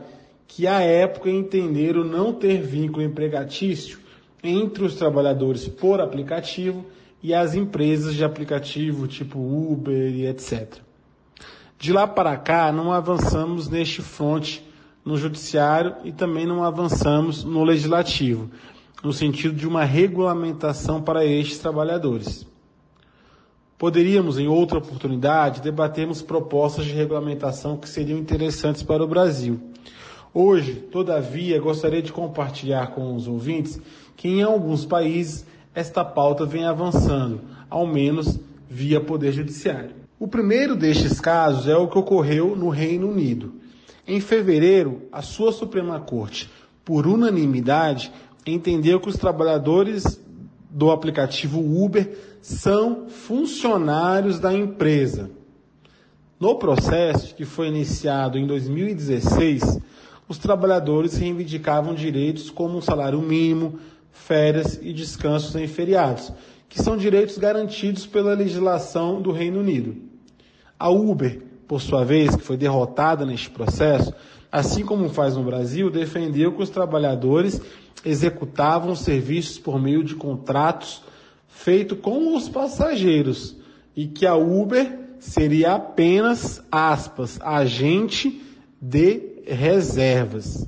que 0.47 0.67
à 0.67 0.81
época 0.81 1.29
entenderam 1.31 2.03
não 2.03 2.31
ter 2.31 2.61
vínculo 2.61 3.03
empregatício 3.03 3.99
entre 4.43 4.83
os 4.83 4.93
trabalhadores 4.93 5.67
por 5.67 5.99
aplicativo 5.99 6.85
e 7.23 7.33
as 7.33 7.55
empresas 7.55 8.13
de 8.13 8.23
aplicativo 8.23 9.07
tipo 9.07 9.39
Uber 9.39 10.13
e 10.13 10.27
etc. 10.27 10.75
De 11.79 11.91
lá 11.91 12.05
para 12.05 12.37
cá, 12.37 12.71
não 12.71 12.91
avançamos 12.91 13.67
neste 13.67 14.03
fronte 14.03 14.63
no 15.03 15.17
judiciário 15.17 15.95
e 16.03 16.11
também 16.11 16.45
não 16.45 16.63
avançamos 16.63 17.43
no 17.43 17.63
legislativo, 17.63 18.51
no 19.03 19.13
sentido 19.13 19.55
de 19.55 19.67
uma 19.67 19.83
regulamentação 19.83 21.01
para 21.01 21.25
estes 21.25 21.59
trabalhadores. 21.59 22.45
Poderíamos, 23.77 24.39
em 24.39 24.47
outra 24.47 24.77
oportunidade, 24.77 25.61
debatermos 25.61 26.21
propostas 26.21 26.85
de 26.85 26.93
regulamentação 26.93 27.75
que 27.75 27.89
seriam 27.89 28.17
interessantes 28.17 28.81
para 28.81 29.03
o 29.03 29.07
Brasil. 29.07 29.59
Hoje, 30.33 30.75
todavia, 30.75 31.59
gostaria 31.59 32.01
de 32.01 32.11
compartilhar 32.11 32.87
com 32.87 33.15
os 33.15 33.27
ouvintes 33.27 33.79
que 34.15 34.27
em 34.27 34.43
alguns 34.43 34.85
países 34.85 35.45
esta 35.73 36.05
pauta 36.05 36.45
vem 36.45 36.65
avançando, 36.65 37.41
ao 37.69 37.85
menos 37.85 38.39
via 38.69 39.01
Poder 39.01 39.33
Judiciário. 39.33 39.91
O 40.17 40.27
primeiro 40.27 40.75
destes 40.75 41.19
casos 41.19 41.67
é 41.67 41.75
o 41.75 41.87
que 41.89 41.97
ocorreu 41.97 42.55
no 42.55 42.69
Reino 42.69 43.09
Unido. 43.09 43.55
Em 44.07 44.21
fevereiro, 44.21 45.01
a 45.11 45.21
sua 45.21 45.51
Suprema 45.51 45.99
Corte, 45.99 46.49
por 46.85 47.05
unanimidade, 47.05 48.11
entendeu 48.45 48.99
que 48.99 49.09
os 49.09 49.17
trabalhadores 49.17 50.19
do 50.69 50.91
aplicativo 50.91 51.59
Uber 51.59 52.17
são 52.41 53.07
funcionários 53.07 54.39
da 54.39 54.53
empresa. 54.53 55.31
No 56.39 56.55
processo, 56.55 57.33
que 57.33 57.45
foi 57.45 57.69
iniciado 57.69 58.37
em 58.37 58.45
2016, 58.45 59.79
os 60.27 60.37
trabalhadores 60.37 61.15
reivindicavam 61.17 61.95
direitos 61.95 62.49
como 62.49 62.77
um 62.77 62.81
salário 62.81 63.21
mínimo, 63.21 63.79
férias 64.11 64.79
e 64.81 64.91
descansos 64.91 65.55
em 65.55 65.67
feriados, 65.67 66.31
que 66.67 66.81
são 66.81 66.97
direitos 66.97 67.37
garantidos 67.37 68.05
pela 68.05 68.33
legislação 68.33 69.21
do 69.21 69.31
Reino 69.31 69.59
Unido. 69.59 69.95
A 70.77 70.89
Uber, 70.89 71.41
por 71.67 71.81
sua 71.81 72.03
vez, 72.03 72.35
que 72.35 72.43
foi 72.43 72.57
derrotada 72.57 73.25
neste 73.25 73.49
processo, 73.49 74.13
assim 74.51 74.85
como 74.85 75.09
faz 75.09 75.35
no 75.35 75.43
Brasil, 75.43 75.89
defendeu 75.89 76.51
que 76.51 76.63
os 76.63 76.69
trabalhadores 76.69 77.61
executavam 78.03 78.95
serviços 78.95 79.57
por 79.57 79.81
meio 79.81 80.03
de 80.03 80.15
contratos 80.15 81.01
feitos 81.47 81.97
com 81.99 82.35
os 82.35 82.49
passageiros 82.49 83.55
e 83.95 84.07
que 84.07 84.25
a 84.25 84.35
Uber 84.35 84.99
seria 85.19 85.73
apenas, 85.75 86.61
aspas, 86.71 87.39
agente 87.41 88.41
de 88.79 89.41
reservas. 89.47 90.67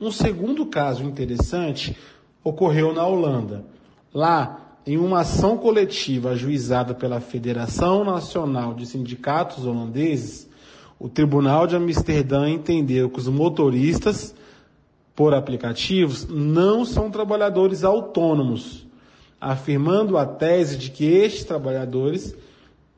Um 0.00 0.10
segundo 0.10 0.64
caso 0.66 1.04
interessante 1.04 1.96
ocorreu 2.42 2.94
na 2.94 3.06
Holanda. 3.06 3.66
Lá, 4.14 4.78
em 4.86 4.96
uma 4.96 5.20
ação 5.20 5.58
coletiva 5.58 6.30
ajuizada 6.30 6.94
pela 6.94 7.20
Federação 7.20 8.04
Nacional 8.04 8.72
de 8.72 8.86
Sindicatos 8.86 9.66
Holandeses, 9.66 10.48
o 10.98 11.08
Tribunal 11.08 11.66
de 11.66 11.76
Amsterdã 11.76 12.48
entendeu 12.48 13.10
que 13.10 13.18
os 13.18 13.28
motoristas 13.28 14.34
por 15.20 15.34
aplicativos 15.34 16.26
não 16.30 16.82
são 16.82 17.10
trabalhadores 17.10 17.84
autônomos, 17.84 18.86
afirmando 19.38 20.16
a 20.16 20.24
tese 20.24 20.78
de 20.78 20.90
que 20.90 21.04
estes 21.04 21.44
trabalhadores, 21.44 22.34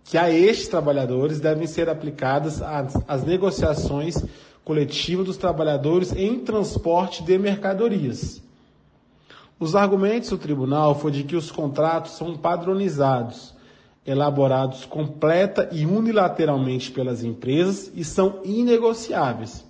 que 0.05 0.17
a 0.17 0.31
estes 0.31 0.69
trabalhadores 0.69 1.41
devem 1.41 1.67
ser 1.67 1.88
aplicadas 1.88 2.62
as, 2.62 2.97
as 3.09 3.25
negociações 3.25 4.25
coletivas 4.64 5.26
dos 5.26 5.37
trabalhadores 5.37 6.12
em 6.12 6.38
transporte 6.38 7.25
de 7.25 7.37
mercadorias. 7.37 8.41
Os 9.59 9.75
argumentos 9.75 10.31
do 10.31 10.38
tribunal 10.38 10.95
foi 10.95 11.11
de 11.11 11.25
que 11.25 11.35
os 11.35 11.50
contratos 11.50 12.12
são 12.12 12.37
padronizados, 12.37 13.52
elaborados 14.07 14.85
completa 14.85 15.69
e 15.73 15.85
unilateralmente 15.85 16.88
pelas 16.93 17.25
empresas 17.25 17.91
e 17.97 18.05
são 18.05 18.38
inegociáveis. 18.45 19.64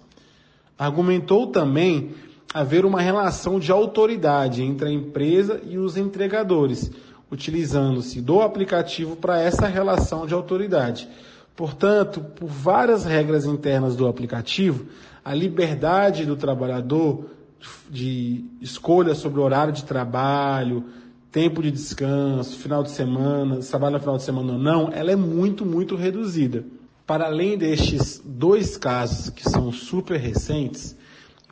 Argumentou 0.78 1.46
também 1.46 2.10
haver 2.52 2.84
uma 2.84 3.00
relação 3.00 3.58
de 3.58 3.72
autoridade 3.72 4.62
entre 4.62 4.88
a 4.88 4.92
empresa 4.92 5.60
e 5.66 5.78
os 5.78 5.96
entregadores, 5.96 6.90
utilizando-se 7.30 8.20
do 8.20 8.42
aplicativo 8.42 9.16
para 9.16 9.40
essa 9.40 9.66
relação 9.66 10.26
de 10.26 10.34
autoridade. 10.34 11.08
Portanto, 11.56 12.20
por 12.20 12.48
várias 12.48 13.04
regras 13.04 13.44
internas 13.44 13.96
do 13.96 14.06
aplicativo, 14.06 14.86
a 15.24 15.34
liberdade 15.34 16.26
do 16.26 16.36
trabalhador 16.36 17.26
de 17.88 18.44
escolha 18.60 19.14
sobre 19.14 19.40
o 19.40 19.42
horário 19.42 19.72
de 19.72 19.84
trabalho, 19.84 20.84
tempo 21.30 21.62
de 21.62 21.70
descanso, 21.70 22.58
final 22.58 22.82
de 22.82 22.90
semana, 22.90 23.56
trabalho 23.58 23.94
no 23.94 24.00
final 24.00 24.16
de 24.16 24.22
semana 24.22 24.52
ou 24.52 24.58
não, 24.58 24.90
ela 24.92 25.10
é 25.10 25.16
muito, 25.16 25.64
muito 25.64 25.96
reduzida. 25.96 26.64
Para 27.06 27.26
além 27.26 27.56
destes 27.56 28.22
dois 28.24 28.76
casos 28.76 29.30
que 29.30 29.48
são 29.48 29.72
super 29.72 30.18
recentes, 30.18 30.96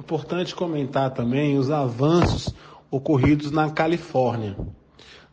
Importante 0.01 0.55
comentar 0.55 1.11
também 1.11 1.59
os 1.59 1.71
avanços 1.71 2.55
ocorridos 2.91 3.51
na 3.51 3.69
Califórnia. 3.69 4.57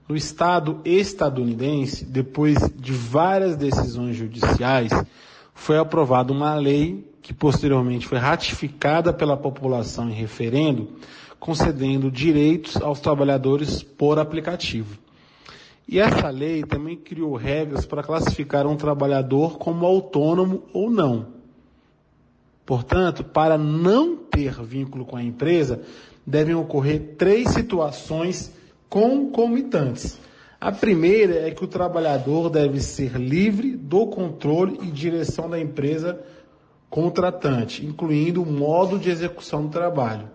No 0.09 0.15
estado 0.15 0.81
estadunidense, 0.83 2.03
depois 2.03 2.57
de 2.75 2.91
várias 2.91 3.55
decisões 3.55 4.17
judiciais, 4.17 4.91
foi 5.53 5.77
aprovada 5.77 6.33
uma 6.33 6.53
lei 6.53 7.09
que 7.21 7.33
posteriormente 7.33 8.05
foi 8.05 8.17
ratificada 8.17 9.13
pela 9.13 9.38
população 9.38 10.09
em 10.09 10.13
referendo, 10.13 10.89
concedendo 11.39 12.12
direitos 12.12 12.75
aos 12.75 13.00
trabalhadores 13.00 13.81
por 13.81 14.19
aplicativo. 14.19 15.00
E 15.88 15.97
essa 15.97 16.29
lei 16.29 16.63
também 16.63 16.97
criou 16.97 17.38
regras 17.38 17.86
para 17.86 18.03
classificar 18.03 18.67
um 18.67 18.75
trabalhador 18.75 19.57
como 19.57 19.86
autônomo 19.86 20.63
ou 20.74 20.89
não. 20.89 21.37
Portanto, 22.67 23.24
para 23.24 23.57
não 23.57 24.17
ter 24.17 24.62
vínculo 24.62 25.05
com 25.05 25.15
a 25.15 25.24
empresa, 25.24 25.81
devem 26.25 26.53
ocorrer 26.53 27.15
três 27.17 27.51
situações 27.51 28.51
concomitantes. 28.89 30.19
A 30.59 30.69
primeira 30.69 31.47
é 31.47 31.51
que 31.51 31.63
o 31.63 31.67
trabalhador 31.67 32.50
deve 32.50 32.81
ser 32.81 33.13
livre 33.13 33.77
do 33.77 34.05
controle 34.07 34.79
e 34.81 34.91
direção 34.91 35.50
da 35.50 35.57
empresa 35.57 36.19
contratante, 36.89 37.86
incluindo 37.86 38.43
o 38.43 38.45
modo 38.45 39.00
de 39.00 39.09
execução 39.09 39.63
do 39.63 39.69
trabalho. 39.69 40.27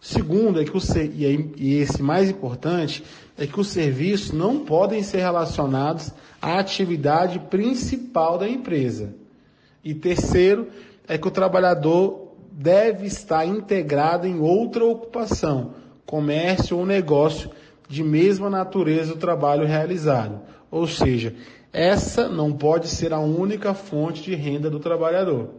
Segundo 0.00 0.60
é 0.60 0.64
que 0.64 0.76
o 0.76 0.80
e 1.14 1.74
esse 1.76 2.02
mais 2.02 2.30
importante 2.30 3.04
é 3.38 3.46
que 3.46 3.60
os 3.60 3.68
serviços 3.68 4.32
não 4.32 4.64
podem 4.64 5.04
ser 5.04 5.18
relacionados 5.18 6.10
à 6.42 6.58
atividade 6.58 7.38
principal 7.38 8.38
da 8.38 8.48
empresa. 8.48 9.14
E 9.84 9.94
terceiro 9.94 10.66
é 11.06 11.18
que 11.18 11.28
o 11.28 11.30
trabalhador 11.30 12.34
deve 12.50 13.06
estar 13.06 13.44
integrado 13.44 14.26
em 14.26 14.40
outra 14.40 14.84
ocupação, 14.84 15.74
comércio 16.06 16.78
ou 16.78 16.86
negócio 16.86 17.50
de 17.88 18.02
mesma 18.02 18.48
natureza 18.48 19.14
do 19.14 19.18
trabalho 19.18 19.66
realizado. 19.66 20.40
Ou 20.70 20.86
seja, 20.86 21.34
essa 21.72 22.28
não 22.28 22.52
pode 22.52 22.88
ser 22.88 23.12
a 23.12 23.18
única 23.18 23.74
fonte 23.74 24.22
de 24.22 24.34
renda 24.34 24.70
do 24.70 24.78
trabalhador. 24.78 25.50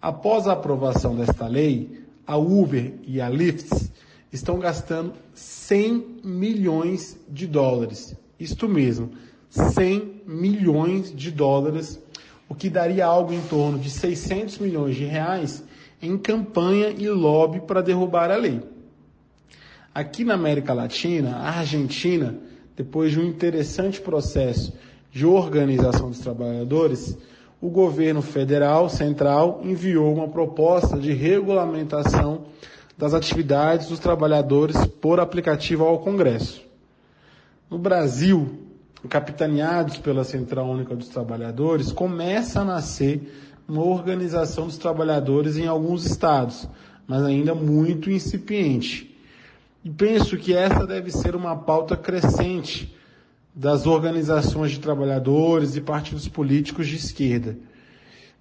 Após 0.00 0.48
a 0.48 0.52
aprovação 0.52 1.14
desta 1.14 1.46
lei, 1.46 2.02
a 2.26 2.36
Uber 2.36 2.94
e 3.06 3.20
a 3.20 3.28
Lyft 3.28 3.92
estão 4.32 4.58
gastando 4.58 5.12
100 5.34 6.20
milhões 6.24 7.16
de 7.28 7.46
dólares. 7.46 8.16
Isto 8.40 8.68
mesmo, 8.68 9.10
100 9.50 10.22
milhões 10.26 11.14
de 11.14 11.30
dólares 11.30 12.00
o 12.48 12.54
que 12.54 12.68
daria 12.68 13.06
algo 13.06 13.32
em 13.32 13.40
torno 13.42 13.78
de 13.78 13.90
600 13.90 14.58
milhões 14.58 14.94
de 14.96 15.04
reais 15.04 15.64
em 16.00 16.18
campanha 16.18 16.90
e 16.90 17.08
lobby 17.08 17.60
para 17.60 17.80
derrubar 17.82 18.30
a 18.30 18.36
lei. 18.36 18.60
Aqui 19.94 20.24
na 20.24 20.34
América 20.34 20.72
Latina, 20.72 21.36
a 21.36 21.58
Argentina, 21.58 22.34
depois 22.76 23.12
de 23.12 23.20
um 23.20 23.24
interessante 23.24 24.00
processo 24.00 24.72
de 25.10 25.26
organização 25.26 26.08
dos 26.08 26.18
trabalhadores, 26.18 27.16
o 27.60 27.68
governo 27.68 28.22
federal 28.22 28.88
central 28.88 29.60
enviou 29.62 30.12
uma 30.12 30.26
proposta 30.26 30.98
de 30.98 31.12
regulamentação 31.12 32.46
das 32.98 33.14
atividades 33.14 33.86
dos 33.86 33.98
trabalhadores 33.98 34.76
por 35.00 35.20
aplicativo 35.20 35.84
ao 35.84 36.00
Congresso. 36.00 36.62
No 37.70 37.78
Brasil, 37.78 38.61
capitaneados 39.08 39.96
pela 39.98 40.24
Central 40.24 40.70
Única 40.70 40.94
dos 40.94 41.08
Trabalhadores, 41.08 41.92
começa 41.92 42.60
a 42.60 42.64
nascer 42.64 43.20
uma 43.68 43.84
organização 43.84 44.66
dos 44.66 44.78
trabalhadores 44.78 45.56
em 45.56 45.66
alguns 45.66 46.04
estados, 46.04 46.68
mas 47.06 47.22
ainda 47.22 47.54
muito 47.54 48.10
incipiente. 48.10 49.16
E 49.84 49.90
penso 49.90 50.36
que 50.36 50.54
essa 50.54 50.86
deve 50.86 51.10
ser 51.10 51.34
uma 51.34 51.56
pauta 51.56 51.96
crescente 51.96 52.94
das 53.54 53.86
organizações 53.86 54.70
de 54.70 54.80
trabalhadores 54.80 55.76
e 55.76 55.80
partidos 55.80 56.28
políticos 56.28 56.86
de 56.86 56.96
esquerda. 56.96 57.58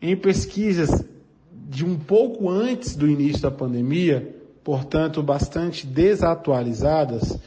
Em 0.02 0.16
pesquisas 0.16 1.04
de 1.70 1.86
um 1.86 1.98
pouco 1.98 2.50
antes 2.50 2.96
do 2.96 3.08
início 3.08 3.42
da 3.42 3.52
pandemia, 3.52 4.36
portanto 4.64 5.24
bastante 5.24 5.88
desatualizadas, 5.88 7.38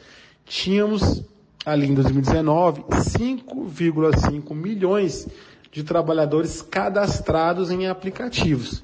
tínhamos 0.45 1.23
ali 1.65 1.87
em 1.87 1.93
2019, 1.93 2.83
5,5 2.83 4.53
milhões 4.53 5.27
de 5.71 5.83
trabalhadores 5.83 6.61
cadastrados 6.61 7.71
em 7.71 7.87
aplicativos, 7.87 8.83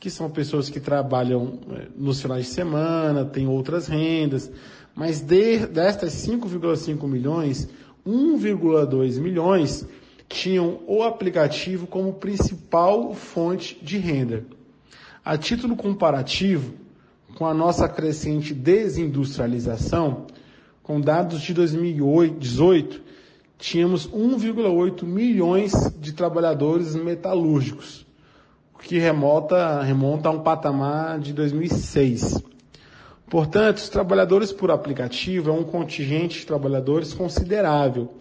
que 0.00 0.08
são 0.10 0.30
pessoas 0.30 0.70
que 0.70 0.80
trabalham 0.80 1.60
eh, 1.70 1.88
nos 1.96 2.20
finais 2.20 2.46
de 2.46 2.50
semana, 2.52 3.24
têm 3.24 3.46
outras 3.46 3.86
rendas, 3.86 4.50
mas 4.94 5.20
de, 5.20 5.66
destas 5.66 6.14
5,5 6.26 7.06
milhões, 7.06 7.68
1,2 8.06 9.20
milhões 9.20 9.86
tinham 10.28 10.80
o 10.86 11.02
aplicativo 11.02 11.86
como 11.86 12.14
principal 12.14 13.14
fonte 13.14 13.78
de 13.82 13.98
renda. 13.98 14.44
A 15.24 15.36
título 15.36 15.76
comparativo, 15.76 16.74
com 17.36 17.46
a 17.46 17.54
nossa 17.54 17.88
crescente 17.88 18.54
desindustrialização, 18.54 20.26
com 20.86 21.00
dados 21.00 21.42
de 21.42 21.52
2018, 21.52 23.02
tínhamos 23.58 24.08
1,8 24.08 25.02
milhões 25.02 25.72
de 25.98 26.12
trabalhadores 26.12 26.94
metalúrgicos, 26.94 28.06
o 28.72 28.78
que 28.78 28.96
remonta, 28.96 29.82
remonta 29.82 30.28
a 30.28 30.32
um 30.32 30.44
patamar 30.44 31.18
de 31.18 31.32
2006. 31.32 32.40
Portanto, 33.28 33.78
os 33.78 33.88
trabalhadores 33.88 34.52
por 34.52 34.70
aplicativo 34.70 35.50
é 35.50 35.52
um 35.52 35.64
contingente 35.64 36.38
de 36.38 36.46
trabalhadores 36.46 37.12
considerável 37.12 38.14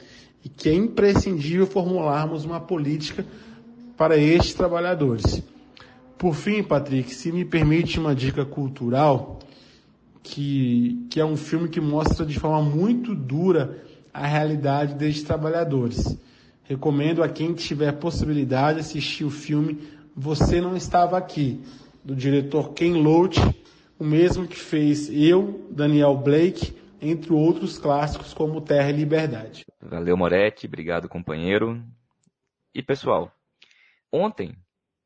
e 0.43 0.49
que 0.49 0.67
é 0.67 0.73
imprescindível 0.73 1.67
formularmos 1.67 2.45
uma 2.45 2.59
política 2.59 3.23
para 3.95 4.17
estes 4.17 4.55
trabalhadores. 4.55 5.43
Por 6.17 6.33
fim, 6.33 6.63
Patrick, 6.63 7.13
se 7.13 7.31
me 7.31 7.45
permite 7.45 7.99
uma 7.99 8.15
dica 8.15 8.43
cultural, 8.43 9.37
que, 10.25 11.07
que 11.11 11.19
é 11.19 11.25
um 11.25 11.37
filme 11.37 11.69
que 11.69 11.79
mostra 11.79 12.25
de 12.25 12.39
forma 12.39 12.63
muito 12.63 13.13
dura 13.13 13.83
a 14.11 14.25
realidade 14.25 14.95
destes 14.95 15.23
trabalhadores. 15.23 16.19
Recomendo 16.63 17.21
a 17.21 17.29
quem 17.29 17.53
tiver 17.53 17.91
possibilidade 17.99 18.79
assistir 18.79 19.23
o 19.23 19.29
filme 19.29 19.87
Você 20.15 20.59
Não 20.59 20.75
Estava 20.75 21.15
Aqui, 21.15 21.61
do 22.03 22.15
diretor 22.15 22.73
Ken 22.73 22.93
Loach, 22.93 23.39
o 23.99 24.03
mesmo 24.03 24.47
que 24.47 24.57
fez 24.57 25.09
Eu, 25.09 25.67
Daniel 25.69 26.17
Blake, 26.17 26.75
entre 26.99 27.31
outros 27.31 27.77
clássicos 27.77 28.33
como 28.33 28.61
Terra 28.61 28.89
e 28.89 28.93
Liberdade. 28.93 29.63
Valeu, 29.79 30.17
Moretti. 30.17 30.65
Obrigado, 30.65 31.07
companheiro. 31.07 31.83
E 32.73 32.81
pessoal, 32.81 33.31
ontem, 34.11 34.57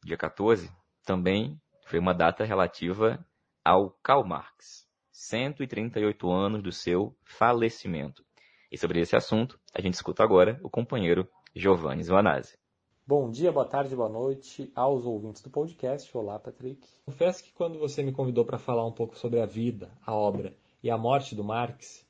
dia 0.04 0.18
14, 0.18 0.72
também 1.06 1.60
foi 1.86 2.00
uma 2.00 2.14
data 2.14 2.46
relativa 2.46 3.20
ao 3.66 3.92
Karl 4.02 4.26
Marx 4.26 4.89
138 5.20 6.32
anos 6.32 6.64
do 6.64 6.72
seu 6.72 7.14
falecimento. 7.26 8.24
E 8.72 8.78
sobre 8.78 9.02
esse 9.02 9.18
assunto, 9.18 9.60
a 9.74 9.82
gente 9.82 9.96
escuta 9.96 10.24
agora 10.24 10.58
o 10.64 10.70
companheiro 10.70 11.28
Giovanni 11.54 12.02
Zvanazzi. 12.02 12.58
Bom 13.06 13.30
dia, 13.30 13.52
boa 13.52 13.66
tarde, 13.66 13.94
boa 13.94 14.08
noite 14.08 14.72
aos 14.74 15.06
ouvintes 15.06 15.42
do 15.42 15.50
podcast. 15.50 16.10
Olá, 16.18 16.40
Patrick. 16.40 16.88
Confesso 17.06 17.44
que 17.44 17.52
quando 17.52 17.78
você 17.78 18.02
me 18.02 18.14
convidou 18.14 18.46
para 18.46 18.58
falar 18.58 18.86
um 18.86 18.94
pouco 18.94 19.18
sobre 19.18 19.42
a 19.42 19.46
vida, 19.46 19.92
a 20.06 20.16
obra 20.16 20.56
e 20.82 20.90
a 20.90 20.98
morte 20.98 21.36
do 21.36 21.44
Marx, 21.44 22.08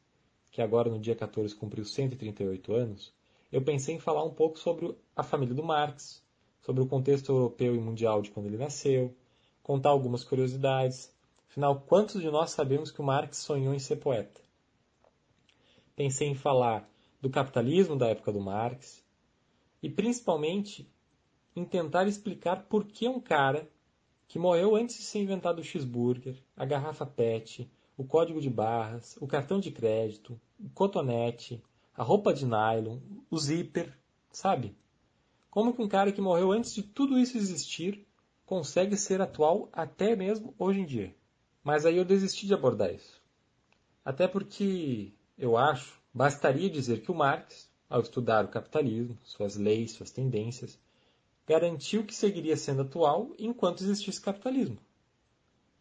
que 0.51 0.61
agora 0.61 0.87
no 0.87 0.99
dia 0.99 1.15
14 1.15 1.55
cumpriu 1.55 1.85
138 1.85 2.73
anos, 2.73 3.11
eu 3.51 3.63
pensei 3.63 3.95
em 3.95 3.99
falar 3.99 4.23
um 4.23 4.35
pouco 4.35 4.59
sobre 4.59 4.95
a 5.15 5.23
família 5.23 5.55
do 5.55 5.63
Marx, 5.63 6.23
sobre 6.61 6.83
o 6.83 6.87
contexto 6.87 7.31
europeu 7.31 7.75
e 7.75 7.79
mundial 7.79 8.21
de 8.21 8.29
quando 8.29 8.45
ele 8.45 8.57
nasceu, 8.57 9.15
contar 9.63 9.89
algumas 9.89 10.23
curiosidades. 10.23 11.11
Afinal, 11.49 11.79
quantos 11.79 12.21
de 12.21 12.29
nós 12.29 12.51
sabemos 12.51 12.91
que 12.91 13.01
o 13.01 13.03
Marx 13.03 13.37
sonhou 13.37 13.73
em 13.73 13.79
ser 13.79 13.95
poeta? 13.95 14.39
Pensei 15.95 16.27
em 16.27 16.35
falar 16.35 16.87
do 17.19 17.27
capitalismo 17.27 17.97
da 17.97 18.07
época 18.07 18.31
do 18.31 18.39
Marx 18.39 19.03
e 19.81 19.89
principalmente 19.89 20.87
em 21.55 21.65
tentar 21.65 22.07
explicar 22.07 22.65
por 22.65 22.85
que 22.85 23.07
um 23.07 23.19
cara 23.19 23.67
que 24.27 24.37
morreu 24.37 24.75
antes 24.75 24.97
de 24.97 25.01
ser 25.01 25.23
inventado 25.23 25.57
o 25.57 25.63
cheeseburger, 25.63 26.37
a 26.55 26.65
garrafa 26.65 27.03
PET, 27.03 27.67
o 27.97 28.03
código 28.03 28.39
de 28.39 28.49
barras, 28.49 29.17
o 29.19 29.25
cartão 29.25 29.59
de 29.59 29.71
crédito, 29.71 30.39
o 30.59 30.69
cotonete, 30.69 31.63
a 31.97 32.03
roupa 32.03 32.31
de 32.31 32.45
nylon, 32.45 32.99
o 33.27 33.39
zíper, 33.39 33.97
sabe? 34.31 34.77
Como 35.49 35.73
que 35.73 35.81
um 35.81 35.89
cara 35.89 36.11
que 36.11 36.21
morreu 36.21 36.51
antes 36.51 36.75
de 36.75 36.83
tudo 36.83 37.17
isso 37.17 37.37
existir 37.37 38.07
consegue 38.45 38.95
ser 38.95 39.19
atual 39.19 39.67
até 39.73 40.15
mesmo 40.15 40.53
hoje 40.59 40.81
em 40.81 40.85
dia? 40.85 41.18
Mas 41.69 41.85
aí 41.85 41.97
eu 41.97 42.03
desisti 42.03 42.47
de 42.47 42.53
abordar 42.55 42.91
isso. 42.91 43.21
Até 44.03 44.27
porque 44.27 45.13
eu 45.37 45.55
acho, 45.55 46.01
bastaria 46.11 46.67
dizer 46.67 47.03
que 47.03 47.11
o 47.11 47.15
Marx, 47.15 47.69
ao 47.87 48.01
estudar 48.01 48.43
o 48.43 48.47
capitalismo, 48.47 49.15
suas 49.23 49.55
leis, 49.55 49.91
suas 49.91 50.09
tendências, 50.09 50.79
garantiu 51.45 52.03
que 52.03 52.15
seguiria 52.15 52.57
sendo 52.57 52.81
atual 52.81 53.35
enquanto 53.37 53.83
existisse 53.83 54.19
capitalismo. 54.19 54.79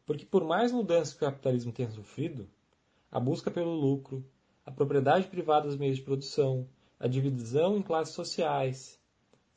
Porque 0.05 0.27
por 0.27 0.45
mais 0.45 0.73
mudanças 0.73 1.15
que 1.15 1.25
o 1.25 1.27
capitalismo 1.27 1.73
tenha 1.73 1.91
sofrido, 1.91 2.47
a 3.11 3.19
busca 3.19 3.51
pelo 3.51 3.75
lucro, 3.75 4.23
a 4.67 4.71
propriedade 4.71 5.27
privada 5.29 5.69
dos 5.69 5.79
meios 5.79 5.97
de 5.97 6.03
produção, 6.03 6.69
a 7.01 7.09
divisão 7.09 7.79
em 7.79 7.83
classes 7.83 8.15
sociais, 8.15 9.01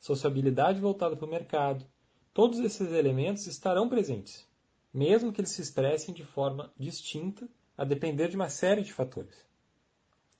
sociabilidade 0.00 0.80
voltada 0.80 1.14
para 1.14 1.26
o 1.26 1.30
mercado, 1.30 1.84
todos 2.32 2.58
esses 2.58 2.90
elementos 2.90 3.46
estarão 3.46 3.86
presentes, 3.86 4.50
mesmo 4.92 5.32
que 5.32 5.40
eles 5.40 5.50
se 5.50 5.62
expressem 5.62 6.14
de 6.14 6.24
forma 6.24 6.72
distinta 6.78 7.48
a 7.76 7.84
depender 7.84 8.28
de 8.28 8.36
uma 8.36 8.48
série 8.48 8.82
de 8.82 8.92
fatores. 8.92 9.46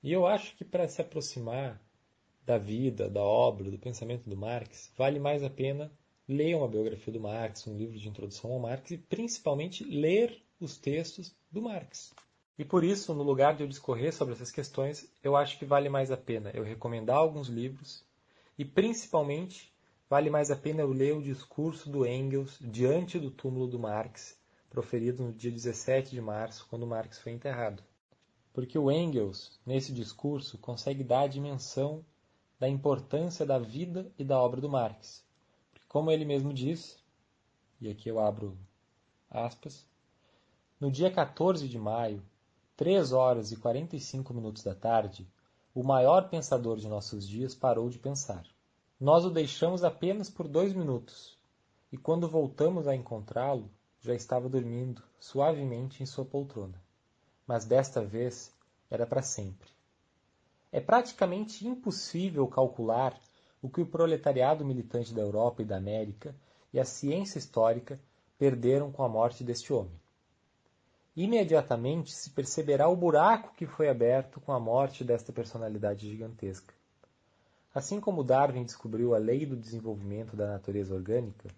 E 0.02 0.12
eu 0.12 0.26
acho 0.26 0.56
que 0.56 0.64
para 0.64 0.88
se 0.88 1.00
aproximar 1.00 1.80
da 2.44 2.58
vida, 2.58 3.08
da 3.08 3.22
obra, 3.22 3.70
do 3.70 3.78
pensamento 3.78 4.28
do 4.28 4.36
Marx, 4.36 4.92
vale 4.96 5.18
mais 5.18 5.42
a 5.42 5.50
pena 5.50 5.90
ler 6.28 6.56
uma 6.56 6.68
biografia 6.68 7.12
do 7.12 7.20
Marx, 7.20 7.66
um 7.66 7.76
livro 7.76 7.98
de 7.98 8.08
introdução 8.08 8.52
ao 8.52 8.58
Marx 8.58 8.90
e 8.90 8.98
principalmente 8.98 9.84
ler 9.84 10.42
os 10.60 10.76
textos 10.76 11.34
do 11.50 11.62
Marx. 11.62 12.12
E 12.58 12.64
por 12.64 12.84
isso, 12.84 13.14
no 13.14 13.22
lugar 13.22 13.56
de 13.56 13.62
eu 13.62 13.68
discorrer 13.68 14.12
sobre 14.12 14.34
essas 14.34 14.50
questões, 14.50 15.10
eu 15.22 15.34
acho 15.36 15.58
que 15.58 15.64
vale 15.64 15.88
mais 15.88 16.10
a 16.10 16.16
pena 16.16 16.50
eu 16.54 16.62
recomendar 16.62 17.16
alguns 17.16 17.48
livros 17.48 18.04
e, 18.58 18.64
principalmente, 18.64 19.72
vale 20.08 20.30
mais 20.30 20.50
a 20.50 20.56
pena 20.56 20.82
eu 20.82 20.92
ler 20.92 21.14
o 21.14 21.22
discurso 21.22 21.90
do 21.90 22.06
Engels 22.06 22.58
diante 22.60 23.18
do 23.18 23.30
túmulo 23.30 23.66
do 23.66 23.78
Marx, 23.78 24.38
proferido 24.72 25.22
no 25.22 25.32
dia 25.34 25.50
17 25.50 26.12
de 26.12 26.20
março, 26.22 26.66
quando 26.70 26.86
Marx 26.86 27.18
foi 27.18 27.32
enterrado. 27.32 27.82
Porque 28.54 28.78
o 28.78 28.90
Engels, 28.90 29.60
nesse 29.66 29.92
discurso, 29.92 30.56
consegue 30.56 31.04
dar 31.04 31.24
a 31.24 31.26
dimensão 31.26 32.02
da 32.58 32.66
importância 32.66 33.44
da 33.44 33.58
vida 33.58 34.10
e 34.18 34.24
da 34.24 34.40
obra 34.40 34.62
do 34.62 34.70
Marx. 34.70 35.22
Porque, 35.70 35.86
como 35.86 36.10
ele 36.10 36.24
mesmo 36.24 36.54
diz, 36.54 36.98
e 37.82 37.90
aqui 37.90 38.08
eu 38.08 38.18
abro 38.18 38.56
aspas, 39.30 39.86
no 40.80 40.90
dia 40.90 41.10
14 41.10 41.68
de 41.68 41.78
maio, 41.78 42.22
3 42.74 43.12
horas 43.12 43.52
e 43.52 43.56
45 43.56 44.32
minutos 44.32 44.62
da 44.62 44.74
tarde, 44.74 45.28
o 45.74 45.82
maior 45.82 46.30
pensador 46.30 46.78
de 46.78 46.88
nossos 46.88 47.28
dias 47.28 47.54
parou 47.54 47.90
de 47.90 47.98
pensar. 47.98 48.46
Nós 48.98 49.26
o 49.26 49.30
deixamos 49.30 49.84
apenas 49.84 50.30
por 50.30 50.48
dois 50.48 50.72
minutos, 50.72 51.36
e 51.92 51.98
quando 51.98 52.26
voltamos 52.26 52.88
a 52.88 52.96
encontrá-lo, 52.96 53.70
já 54.02 54.14
estava 54.14 54.48
dormindo 54.48 55.02
suavemente 55.18 56.02
em 56.02 56.06
sua 56.06 56.24
poltrona. 56.24 56.78
Mas 57.46 57.64
desta 57.64 58.04
vez 58.04 58.52
era 58.90 59.06
para 59.06 59.22
sempre. 59.22 59.70
É 60.70 60.80
praticamente 60.80 61.66
impossível 61.66 62.46
calcular 62.46 63.18
o 63.62 63.70
que 63.70 63.80
o 63.80 63.86
proletariado 63.86 64.64
militante 64.64 65.14
da 65.14 65.22
Europa 65.22 65.62
e 65.62 65.64
da 65.64 65.78
América 65.78 66.34
e 66.74 66.78
a 66.78 66.84
ciência 66.84 67.38
histórica 67.38 67.98
perderam 68.38 68.92
com 68.92 69.02
a 69.02 69.08
morte 69.08 69.42
deste 69.42 69.72
homem 69.72 70.02
imediatamente 71.16 72.10
se 72.10 72.30
perceberá 72.30 72.88
o 72.88 72.96
buraco 72.96 73.54
que 73.54 73.66
foi 73.66 73.88
aberto 73.88 74.40
com 74.40 74.52
a 74.52 74.60
morte 74.60 75.04
desta 75.04 75.32
personalidade 75.32 76.08
gigantesca. 76.08 76.74
Assim 77.74 78.00
como 78.00 78.24
Darwin 78.24 78.64
descobriu 78.64 79.14
a 79.14 79.18
lei 79.18 79.46
do 79.46 79.56
desenvolvimento 79.56 80.36
da 80.36 80.46
natureza 80.46 80.94
orgânica, 80.94 81.48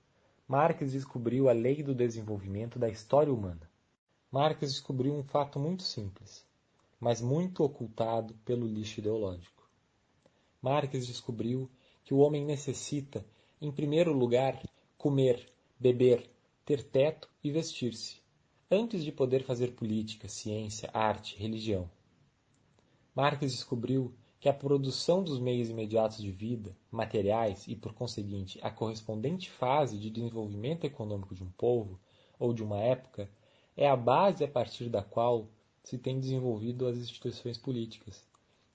Marx 0.47 0.93
descobriu 0.93 1.49
a 1.49 1.53
lei 1.53 1.83
do 1.83 1.95
desenvolvimento 1.95 2.79
da 2.79 2.89
história 2.89 3.33
humana. 3.33 3.71
Marx 4.31 4.61
descobriu 4.61 5.15
um 5.15 5.23
fato 5.23 5.59
muito 5.59 5.83
simples, 5.83 6.47
mas 7.01 7.21
muito 7.21 7.65
ocultado 7.65 8.35
pelo 8.45 8.67
lixo 8.67 9.01
ideológico. 9.01 9.67
Marx 10.61 11.07
descobriu 11.07 11.71
que 12.05 12.13
o 12.13 12.19
homem 12.19 12.45
necessita, 12.45 13.25
em 13.61 13.73
primeiro 13.73 14.13
lugar, 14.13 14.63
comer, 14.99 15.51
beber, 15.81 16.31
ter 16.65 16.83
teto 16.83 17.29
e 17.43 17.51
vestir-se 17.51 18.23
antes 18.71 19.03
de 19.03 19.13
poder 19.13 19.45
fazer 19.45 19.73
política, 19.75 20.29
ciência, 20.29 20.91
arte, 20.93 21.37
religião. 21.39 21.91
Marx 23.15 23.41
descobriu 23.41 24.13
que 24.45 24.49
a 24.51 24.53
produção 24.53 25.25
dos 25.25 25.39
meios 25.39 25.71
imediatos 25.71 26.19
de 26.19 26.31
vida, 26.31 26.77
materiais 26.91 27.67
e, 27.67 27.75
por 27.75 27.95
conseguinte, 27.95 28.59
a 28.61 28.71
correspondente 28.71 29.51
fase 29.51 29.97
de 29.97 30.11
desenvolvimento 30.11 30.85
econômico 30.85 31.35
de 31.35 31.43
um 31.43 31.51
povo 31.53 31.99
ou 32.39 32.53
de 32.53 32.63
uma 32.63 32.79
época 32.79 33.27
é 33.75 33.89
a 33.89 33.97
base 33.97 34.45
a 34.45 34.47
partir 34.47 34.91
da 34.91 35.03
qual 35.03 35.49
se 35.83 35.97
tem 35.97 36.21
desenvolvido 36.21 36.87
as 36.87 36.99
instituições 36.99 37.57
políticas, 37.57 38.23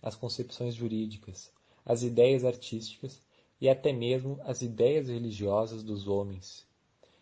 as 0.01 0.15
concepções 0.15 0.73
jurídicas, 0.73 1.53
as 1.85 2.01
ideias 2.01 2.43
artísticas 2.43 3.21
e 3.61 3.69
até 3.69 3.93
mesmo 3.93 4.39
as 4.45 4.63
ideias 4.63 5.07
religiosas 5.07 5.83
dos 5.83 6.07
homens, 6.07 6.65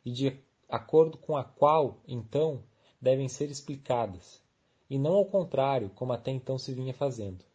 e 0.06 0.12
de 0.14 0.40
acordo 0.70 1.18
com 1.18 1.36
a 1.36 1.44
qual, 1.44 1.98
então, 2.08 2.64
devem 3.02 3.28
ser 3.28 3.52
explicadas, 3.52 4.42
e 4.90 4.98
não 4.98 5.16
ao 5.16 5.26
contrário, 5.26 5.90
como 5.90 6.14
até 6.14 6.32
então 6.32 6.58
se 6.58 6.74
vinha 6.74 6.94
fazendo. 6.94 7.47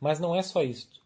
Mas 0.00 0.20
não 0.20 0.34
é 0.34 0.42
só 0.42 0.62
isto. 0.62 1.02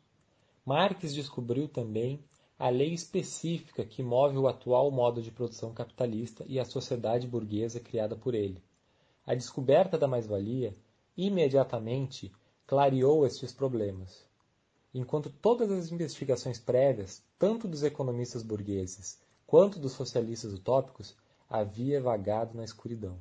Marx 0.64 1.14
descobriu 1.14 1.66
também 1.68 2.22
a 2.58 2.68
lei 2.68 2.92
específica 2.92 3.84
que 3.84 4.02
move 4.02 4.38
o 4.38 4.46
atual 4.46 4.90
modo 4.90 5.20
de 5.20 5.30
produção 5.30 5.72
capitalista 5.72 6.44
e 6.46 6.60
a 6.60 6.64
sociedade 6.64 7.26
burguesa 7.26 7.80
criada 7.80 8.14
por 8.14 8.34
ele. 8.34 8.62
A 9.26 9.34
descoberta 9.34 9.98
da 9.98 10.06
mais-valia 10.06 10.74
imediatamente 11.16 12.30
clareou 12.66 13.26
estes 13.26 13.52
problemas. 13.52 14.24
Enquanto 14.94 15.30
todas 15.30 15.70
as 15.70 15.90
investigações 15.90 16.58
prévias, 16.58 17.22
tanto 17.38 17.66
dos 17.66 17.82
economistas 17.82 18.42
burgueses 18.42 19.20
quanto 19.46 19.78
dos 19.78 19.92
socialistas 19.92 20.52
utópicos, 20.52 21.16
havia 21.48 22.00
vagado 22.00 22.56
na 22.56 22.64
escuridão. 22.64 23.18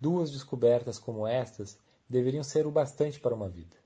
Duas 0.00 0.30
descobertas 0.30 0.98
como 0.98 1.26
estas 1.26 1.78
deveriam 2.08 2.42
ser 2.42 2.66
o 2.66 2.70
bastante 2.70 3.20
para 3.20 3.34
uma 3.34 3.48
vida. 3.48 3.81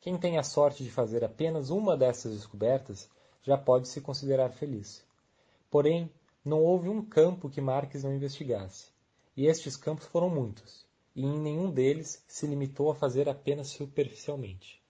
Quem 0.00 0.16
tem 0.16 0.38
a 0.38 0.42
sorte 0.42 0.84
de 0.84 0.90
fazer 0.90 1.24
apenas 1.24 1.70
uma 1.70 1.96
dessas 1.96 2.34
descobertas 2.34 3.10
já 3.42 3.56
pode 3.58 3.88
se 3.88 4.00
considerar 4.00 4.50
feliz. 4.50 5.04
Porém, 5.70 6.10
não 6.44 6.62
houve 6.62 6.88
um 6.88 7.04
campo 7.04 7.50
que 7.50 7.60
Marx 7.60 8.02
não 8.02 8.14
investigasse, 8.14 8.90
e 9.36 9.46
estes 9.46 9.76
campos 9.76 10.06
foram 10.06 10.30
muitos, 10.30 10.86
e 11.14 11.22
em 11.22 11.38
nenhum 11.38 11.70
deles 11.70 12.24
se 12.26 12.46
limitou 12.46 12.90
a 12.90 12.94
fazer 12.94 13.28
apenas 13.28 13.68
superficialmente. 13.68 14.80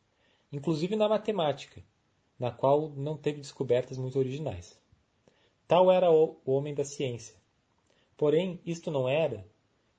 Inclusive 0.52 0.96
na 0.96 1.08
matemática, 1.08 1.82
na 2.38 2.50
qual 2.50 2.90
não 2.90 3.16
teve 3.16 3.40
descobertas 3.40 3.98
muito 3.98 4.18
originais. 4.18 4.78
Tal 5.66 5.90
era 5.90 6.10
o 6.10 6.38
homem 6.44 6.74
da 6.74 6.84
ciência, 6.84 7.38
Porém, 8.18 8.60
isto 8.66 8.90
não 8.90 9.08
era, 9.08 9.46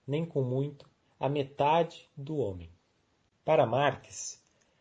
nem 0.06 0.26
com 0.26 0.44
muito, 0.44 0.86
a 1.18 1.30
metade 1.30 2.06
do 2.18 2.36
homem. 2.36 2.70
Para 3.46 3.66
Marx, 3.66 4.39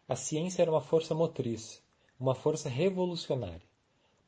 a 0.08 0.16
ciência 0.16 0.62
era 0.62 0.70
uma 0.70 0.80
força 0.80 1.14
motriz, 1.14 1.82
uma 2.18 2.34
força 2.34 2.66
revolucionária. 2.66 3.68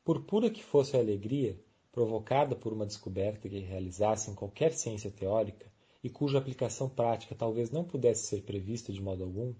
Por 0.05 0.21
pura 0.25 0.47
que 0.47 0.63
fosse 0.63 0.95
a 0.95 0.99
alegria, 0.99 1.59
provocada 1.91 2.55
por 2.55 2.71
uma 2.71 2.85
descoberta 2.85 3.49
que 3.49 3.57
realizasse 3.57 4.29
em 4.29 4.35
qualquer 4.35 4.73
ciência 4.73 5.09
teórica, 5.09 5.65
e 6.03 6.07
cuja 6.07 6.37
aplicação 6.37 6.87
prática 6.87 7.33
talvez 7.33 7.71
não 7.71 7.83
pudesse 7.83 8.27
ser 8.27 8.43
prevista 8.43 8.93
de 8.93 9.01
modo 9.01 9.23
algum, 9.23 9.55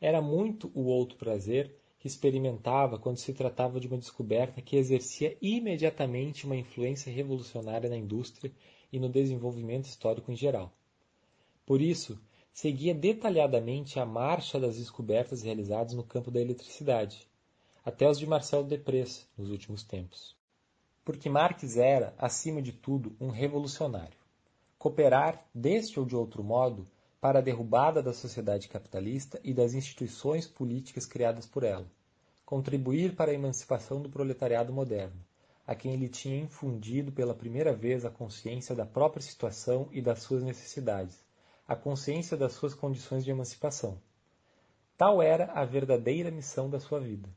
era 0.00 0.22
muito 0.22 0.70
o 0.74 0.84
outro 0.84 1.18
prazer 1.18 1.76
que 1.98 2.06
experimentava 2.06 2.98
quando 2.98 3.18
se 3.18 3.34
tratava 3.34 3.78
de 3.78 3.88
uma 3.88 3.98
descoberta 3.98 4.62
que 4.62 4.74
exercia 4.74 5.36
imediatamente 5.42 6.46
uma 6.46 6.56
influência 6.56 7.12
revolucionária 7.12 7.90
na 7.90 7.96
indústria 7.96 8.50
e 8.90 8.98
no 8.98 9.10
desenvolvimento 9.10 9.84
histórico 9.84 10.32
em 10.32 10.36
geral. 10.36 10.72
Por 11.66 11.82
isso, 11.82 12.18
seguia 12.52 12.94
detalhadamente 12.94 14.00
a 14.00 14.06
marcha 14.06 14.58
das 14.58 14.76
descobertas 14.76 15.42
realizadas 15.42 15.94
no 15.94 16.02
campo 16.02 16.30
da 16.30 16.40
eletricidade, 16.40 17.28
até 17.84 18.08
os 18.08 18.18
de 18.18 18.26
Marcel 18.26 18.64
Deprez 18.64 19.28
nos 19.36 19.50
últimos 19.50 19.82
tempos. 19.82 20.36
Porque 21.04 21.30
Marx 21.30 21.76
era, 21.76 22.14
acima 22.18 22.60
de 22.60 22.72
tudo, 22.72 23.16
um 23.20 23.30
revolucionário. 23.30 24.18
Cooperar, 24.78 25.46
deste 25.54 25.98
ou 25.98 26.04
de 26.04 26.14
outro 26.14 26.44
modo, 26.44 26.86
para 27.20 27.38
a 27.38 27.42
derrubada 27.42 28.02
da 28.02 28.12
sociedade 28.12 28.68
capitalista 28.68 29.40
e 29.42 29.52
das 29.52 29.74
instituições 29.74 30.46
políticas 30.46 31.06
criadas 31.06 31.46
por 31.46 31.64
ela. 31.64 31.86
Contribuir 32.44 33.16
para 33.16 33.30
a 33.30 33.34
emancipação 33.34 34.00
do 34.00 34.08
proletariado 34.08 34.72
moderno, 34.72 35.18
a 35.66 35.74
quem 35.74 35.94
ele 35.94 36.08
tinha 36.08 36.38
infundido 36.38 37.10
pela 37.10 37.34
primeira 37.34 37.74
vez 37.74 38.04
a 38.04 38.10
consciência 38.10 38.74
da 38.74 38.86
própria 38.86 39.22
situação 39.22 39.88
e 39.92 40.00
das 40.00 40.22
suas 40.22 40.42
necessidades, 40.42 41.22
a 41.68 41.76
consciência 41.76 42.34
das 42.34 42.54
suas 42.54 42.74
condições 42.74 43.24
de 43.24 43.30
emancipação. 43.30 44.00
Tal 44.96 45.22
era 45.22 45.52
a 45.52 45.66
verdadeira 45.66 46.30
missão 46.30 46.70
da 46.70 46.80
sua 46.80 46.98
vida. 46.98 47.28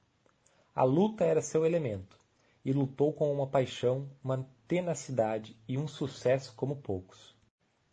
A 0.73 0.85
luta 0.85 1.25
era 1.25 1.41
seu 1.41 1.65
elemento, 1.65 2.17
e 2.63 2.71
lutou 2.71 3.11
com 3.11 3.29
uma 3.33 3.47
paixão, 3.47 4.09
uma 4.23 4.47
tenacidade 4.67 5.57
e 5.67 5.77
um 5.77 5.85
sucesso 5.85 6.55
como 6.55 6.77
poucos. 6.77 7.35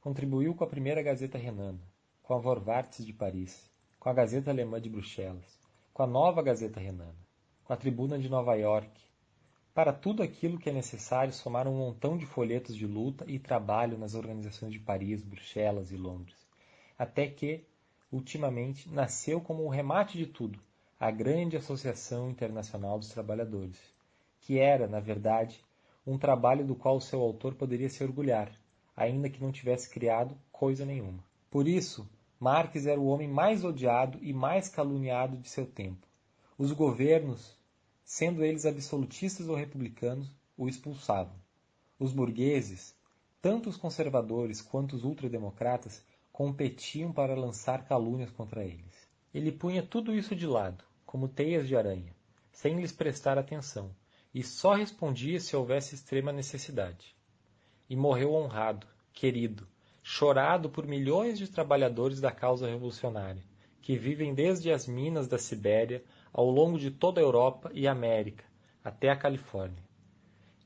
Contribuiu 0.00 0.54
com 0.54 0.62
a 0.62 0.68
primeira 0.68 1.02
Gazeta 1.02 1.36
Renana, 1.36 1.82
com 2.22 2.34
a 2.34 2.38
Vorwarts 2.38 3.04
de 3.04 3.12
Paris, 3.12 3.68
com 3.98 4.08
a 4.08 4.12
Gazeta 4.12 4.50
Alemã 4.50 4.80
de 4.80 4.88
Bruxelas, 4.88 5.58
com 5.92 6.04
a 6.04 6.06
nova 6.06 6.40
Gazeta 6.40 6.78
Renana, 6.78 7.18
com 7.64 7.72
a 7.72 7.76
Tribuna 7.76 8.16
de 8.16 8.28
Nova 8.28 8.54
York. 8.54 9.07
Para 9.78 9.92
tudo 9.92 10.24
aquilo 10.24 10.58
que 10.58 10.68
é 10.68 10.72
necessário 10.72 11.32
somar 11.32 11.68
um 11.68 11.76
montão 11.76 12.18
de 12.18 12.26
folhetos 12.26 12.74
de 12.74 12.84
luta 12.84 13.24
e 13.28 13.38
trabalho 13.38 13.96
nas 13.96 14.16
organizações 14.16 14.72
de 14.72 14.80
Paris, 14.80 15.22
Bruxelas 15.22 15.92
e 15.92 15.96
Londres, 15.96 16.34
até 16.98 17.28
que, 17.28 17.64
ultimamente, 18.10 18.88
nasceu 18.88 19.40
como 19.40 19.62
o 19.62 19.68
remate 19.68 20.18
de 20.18 20.26
tudo 20.26 20.58
a 20.98 21.12
grande 21.12 21.56
Associação 21.56 22.28
Internacional 22.28 22.98
dos 22.98 23.10
Trabalhadores, 23.10 23.78
que 24.40 24.58
era, 24.58 24.88
na 24.88 24.98
verdade, 24.98 25.64
um 26.04 26.18
trabalho 26.18 26.66
do 26.66 26.74
qual 26.74 26.96
o 26.96 27.00
seu 27.00 27.20
autor 27.20 27.54
poderia 27.54 27.88
se 27.88 28.02
orgulhar, 28.02 28.50
ainda 28.96 29.30
que 29.30 29.40
não 29.40 29.52
tivesse 29.52 29.88
criado 29.88 30.36
coisa 30.50 30.84
nenhuma. 30.84 31.22
Por 31.48 31.68
isso, 31.68 32.04
Marx 32.40 32.84
era 32.84 33.00
o 33.00 33.06
homem 33.06 33.28
mais 33.28 33.62
odiado 33.64 34.18
e 34.22 34.32
mais 34.32 34.68
caluniado 34.68 35.36
de 35.36 35.48
seu 35.48 35.64
tempo. 35.64 36.04
Os 36.58 36.72
governos, 36.72 37.56
sendo 38.08 38.42
eles 38.42 38.64
absolutistas 38.64 39.50
ou 39.50 39.54
republicanos, 39.54 40.32
o 40.56 40.66
expulsavam. 40.66 41.36
Os 41.98 42.10
burgueses, 42.10 42.96
tanto 43.42 43.68
os 43.68 43.76
conservadores 43.76 44.62
quanto 44.62 44.96
os 44.96 45.04
ultrademocratas, 45.04 46.02
competiam 46.32 47.12
para 47.12 47.34
lançar 47.34 47.84
calúnias 47.84 48.30
contra 48.30 48.64
eles. 48.64 49.06
Ele 49.34 49.52
punha 49.52 49.82
tudo 49.82 50.14
isso 50.14 50.34
de 50.34 50.46
lado, 50.46 50.82
como 51.04 51.28
teias 51.28 51.68
de 51.68 51.76
aranha, 51.76 52.16
sem 52.50 52.80
lhes 52.80 52.92
prestar 52.92 53.36
atenção, 53.36 53.94
e 54.34 54.42
só 54.42 54.72
respondia 54.72 55.38
se 55.38 55.54
houvesse 55.54 55.94
extrema 55.94 56.32
necessidade 56.32 57.14
e 57.90 57.94
morreu 57.94 58.32
honrado, 58.32 58.86
querido, 59.12 59.68
chorado 60.02 60.70
por 60.70 60.86
milhões 60.86 61.36
de 61.36 61.46
trabalhadores 61.46 62.22
da 62.22 62.32
causa 62.32 62.66
revolucionária, 62.66 63.44
que 63.82 63.98
vivem 63.98 64.32
desde 64.32 64.72
as 64.72 64.86
minas 64.86 65.28
da 65.28 65.36
Sibéria 65.36 66.02
ao 66.32 66.48
longo 66.50 66.78
de 66.78 66.90
toda 66.90 67.20
a 67.20 67.24
Europa 67.24 67.70
e 67.74 67.86
América, 67.86 68.44
até 68.82 69.10
a 69.10 69.16
Califórnia. 69.16 69.82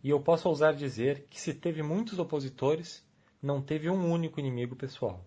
E 0.03 0.11
eu 0.11 0.20
posso 0.20 0.48
ousar 0.48 0.75
dizer 0.75 1.27
que 1.31 1.40
se 1.40 1.55
teve 1.55 1.83
muitos 1.83 2.18
opositores, 2.18 3.05
não 3.40 3.62
teve 3.62 3.88
um 3.88 4.11
único 4.11 4.40
inimigo 4.40 4.75
pessoal. 4.75 5.25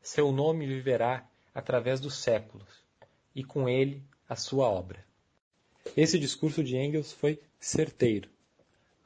Seu 0.00 0.32
nome 0.32 0.66
viverá 0.66 1.28
através 1.54 2.00
dos 2.00 2.14
séculos, 2.14 2.84
e 3.34 3.44
com 3.44 3.68
ele 3.68 4.02
a 4.28 4.36
sua 4.36 4.68
obra. 4.68 5.04
Esse 5.96 6.18
discurso 6.18 6.62
de 6.62 6.76
Engels 6.76 7.12
foi 7.12 7.40
certeiro. 7.58 8.28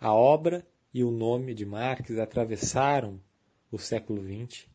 A 0.01 0.13
obra 0.13 0.67
e 0.93 1.05
o 1.05 1.11
nome 1.11 1.55
de 1.55 1.65
Marx 1.65 2.19
atravessaram 2.19 3.21
o 3.71 3.79
século 3.79 4.23
XX 4.23 4.67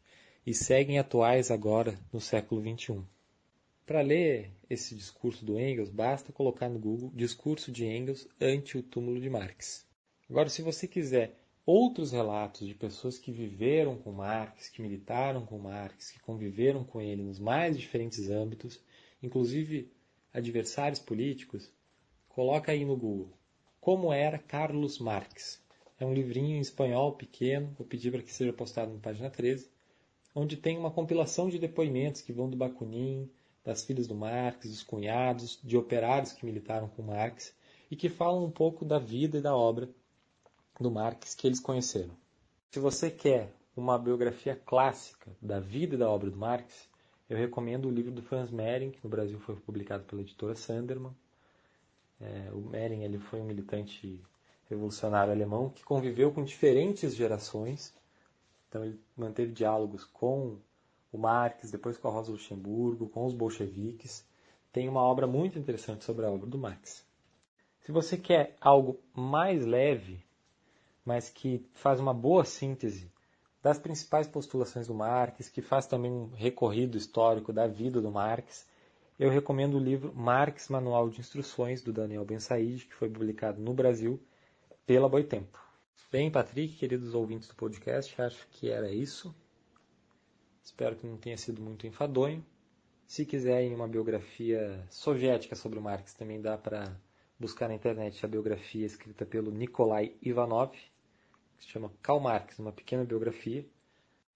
e 0.45 0.53
seguem 0.53 0.97
atuais 0.97 1.51
agora 1.51 1.99
no 2.11 2.21
século 2.21 2.61
XXI. 2.61 3.03
Para 3.88 4.02
ler 4.02 4.52
esse 4.69 4.93
discurso 4.93 5.45
do 5.45 5.58
Engels, 5.58 5.89
basta 5.89 6.34
colocar 6.34 6.67
no 6.67 6.78
Google 6.78 7.10
Discurso 7.15 7.71
de 7.71 7.86
Engels 7.86 8.28
ante 8.39 8.78
o 8.78 8.84
túmulo 8.84 9.17
de 9.17 9.30
Marx. 9.30 9.88
Agora, 10.30 10.50
se 10.50 10.62
você 10.62 10.89
quiser 10.89 11.39
outros 11.65 12.12
relatos 12.12 12.67
de 12.67 12.73
pessoas 12.73 13.17
que 13.17 13.32
viveram 13.32 13.97
com 13.97 14.12
Marx, 14.12 14.67
que 14.67 14.82
militaram 14.82 15.45
com 15.45 15.58
Marx, 15.58 16.12
que 16.12 16.19
conviveram 16.19 16.84
com 16.84 17.00
ele 17.00 17.23
nos 17.23 17.39
mais 17.39 17.80
diferentes 17.80 18.30
âmbitos, 18.30 18.78
inclusive 19.23 19.89
adversários 20.34 21.00
políticos, 21.00 21.71
coloca 22.28 22.73
aí 22.73 22.84
no 22.84 22.97
Google 22.97 23.32
Como 23.80 24.12
era 24.12 24.38
Carlos 24.38 25.00
Marx. 25.00 25.63
É 25.97 26.06
um 26.06 26.13
livrinho 26.13 26.58
em 26.58 26.60
espanhol 26.60 27.13
pequeno, 27.13 27.73
vou 27.78 27.88
pedir 27.88 28.12
para 28.12 28.21
que 28.21 28.34
seja 28.34 28.52
postado 28.52 28.91
na 28.93 29.00
página 29.00 29.30
13, 29.30 29.71
onde 30.36 30.58
tem 30.58 30.78
uma 30.78 30.91
compilação 30.91 31.47
de 31.47 31.58
depoimentos 31.58 32.19
que 32.19 32.34
vão 32.34 32.50
do 32.50 32.58
Bakunin, 32.58 33.32
das 33.67 33.84
filhas 33.84 34.08
do 34.08 34.15
Marx, 34.15 34.65
dos 34.65 34.82
cunhados, 34.82 35.60
de 35.62 35.75
operários 35.75 36.32
que 36.32 36.45
militaram 36.45 36.88
com 36.88 37.01
Marx 37.03 37.53
e 37.91 37.97
que 37.97 38.08
falam 38.08 38.45
um 38.45 38.49
pouco 38.49 38.86
da 38.86 38.97
vida 38.97 39.39
e 39.39 39.41
da 39.41 39.53
obra 39.53 39.89
do 40.80 40.89
Marx 40.89 41.36
que 41.36 41.45
eles 41.45 41.60
conheceram. 41.60 42.15
Se 42.71 42.80
você 42.80 43.12
quer 43.12 43.53
uma 43.75 43.99
biografia 43.99 44.56
clássica 44.56 45.30
da 45.41 45.60
vida 45.60 45.95
e 45.95 45.97
da 45.97 46.10
obra 46.10 46.32
do 46.32 46.38
Marx, 46.38 46.88
eu 47.30 47.38
recomendo 47.38 47.89
o 47.89 47.91
livro 47.91 48.10
do 48.10 48.21
Franz 48.21 48.49
Mehring, 48.49 48.91
que 48.91 49.03
no 49.03 49.10
Brasil 49.10 49.38
foi 49.38 49.58
publicado 49.58 50.06
pela 50.06 50.21
editora 50.21 50.56
Sanderman. 50.56 51.13
É, 52.21 52.49
o 52.53 52.62
Mehring 52.62 53.03
ele 53.03 53.19
foi 53.19 53.41
um 53.41 53.45
militante 53.45 54.23
revolucionário 54.69 55.34
alemão 55.34 55.69
que 55.71 55.84
conviveu 55.84 56.32
com 56.32 56.41
diferentes 56.41 57.13
gerações. 57.13 57.93
Então 58.69 58.86
ele 58.86 58.97
manteve 59.17 59.51
diálogos 59.51 60.06
com 60.06 60.58
o 61.11 61.17
Marx, 61.17 61.71
depois 61.71 61.97
com 61.97 62.07
a 62.07 62.11
Rosa 62.11 62.31
Luxemburgo, 62.31 63.09
com 63.09 63.25
os 63.25 63.33
bolcheviques. 63.33 64.25
Tem 64.71 64.87
uma 64.87 65.01
obra 65.01 65.25
muito 65.25 65.57
interessante 65.57 66.03
sobre 66.03 66.25
a 66.25 66.31
obra 66.31 66.47
do 66.47 66.57
Marx. 66.57 67.05
Se 67.81 67.91
você 67.91 68.17
quer 68.17 68.55
algo 68.59 68.99
mais 69.13 69.65
leve, 69.65 70.23
mas 71.05 71.29
que 71.29 71.65
faz 71.73 71.99
uma 71.99 72.13
boa 72.13 72.43
síntese 72.43 73.11
das 73.63 73.79
principais 73.79 74.27
postulações 74.27 74.87
do 74.87 74.93
Marx, 74.93 75.49
que 75.49 75.61
faz 75.61 75.87
também 75.87 76.11
um 76.11 76.29
recorrido 76.33 76.97
histórico 76.97 77.53
da 77.53 77.65
vida 77.65 78.01
do 78.01 78.11
Marx, 78.11 78.67
eu 79.19 79.29
recomendo 79.29 79.75
o 79.75 79.79
livro 79.79 80.13
Marx 80.13 80.69
Manual 80.69 81.09
de 81.09 81.19
Instruções, 81.19 81.81
do 81.81 81.91
Daniel 81.91 82.23
Ben 82.23 82.39
Said, 82.39 82.85
que 82.85 82.93
foi 82.93 83.09
publicado 83.09 83.59
no 83.59 83.73
Brasil 83.73 84.19
pela 84.85 85.09
Boitempo. 85.09 85.59
Bem, 86.11 86.29
Patrick, 86.29 86.75
queridos 86.75 87.13
ouvintes 87.13 87.47
do 87.47 87.55
podcast, 87.55 88.21
acho 88.21 88.47
que 88.51 88.69
era 88.69 88.91
isso. 88.91 89.33
Espero 90.67 90.97
que 90.97 91.08
não 91.08 91.15
tenha 91.15 91.38
sido 91.38 91.62
muito 91.62 91.88
enfadonho. 91.88 92.45
Se 93.08 93.25
quiserem 93.25 93.73
uma 93.73 93.88
biografia 93.88 94.86
soviética 94.89 95.56
sobre 95.56 95.80
Marx, 95.80 96.13
também 96.13 96.41
dá 96.41 96.58
para 96.58 96.93
buscar 97.39 97.69
na 97.69 97.75
internet 97.75 98.23
a 98.25 98.27
biografia 98.27 98.86
escrita 98.86 99.25
pelo 99.25 99.49
Nikolai 99.49 100.13
Ivanov, 100.21 100.71
que 100.71 101.63
se 101.63 101.69
chama 101.69 101.89
Karl 102.01 102.19
Marx, 102.19 102.60
uma 102.60 102.73
pequena 102.73 103.06
biografia. 103.06 103.65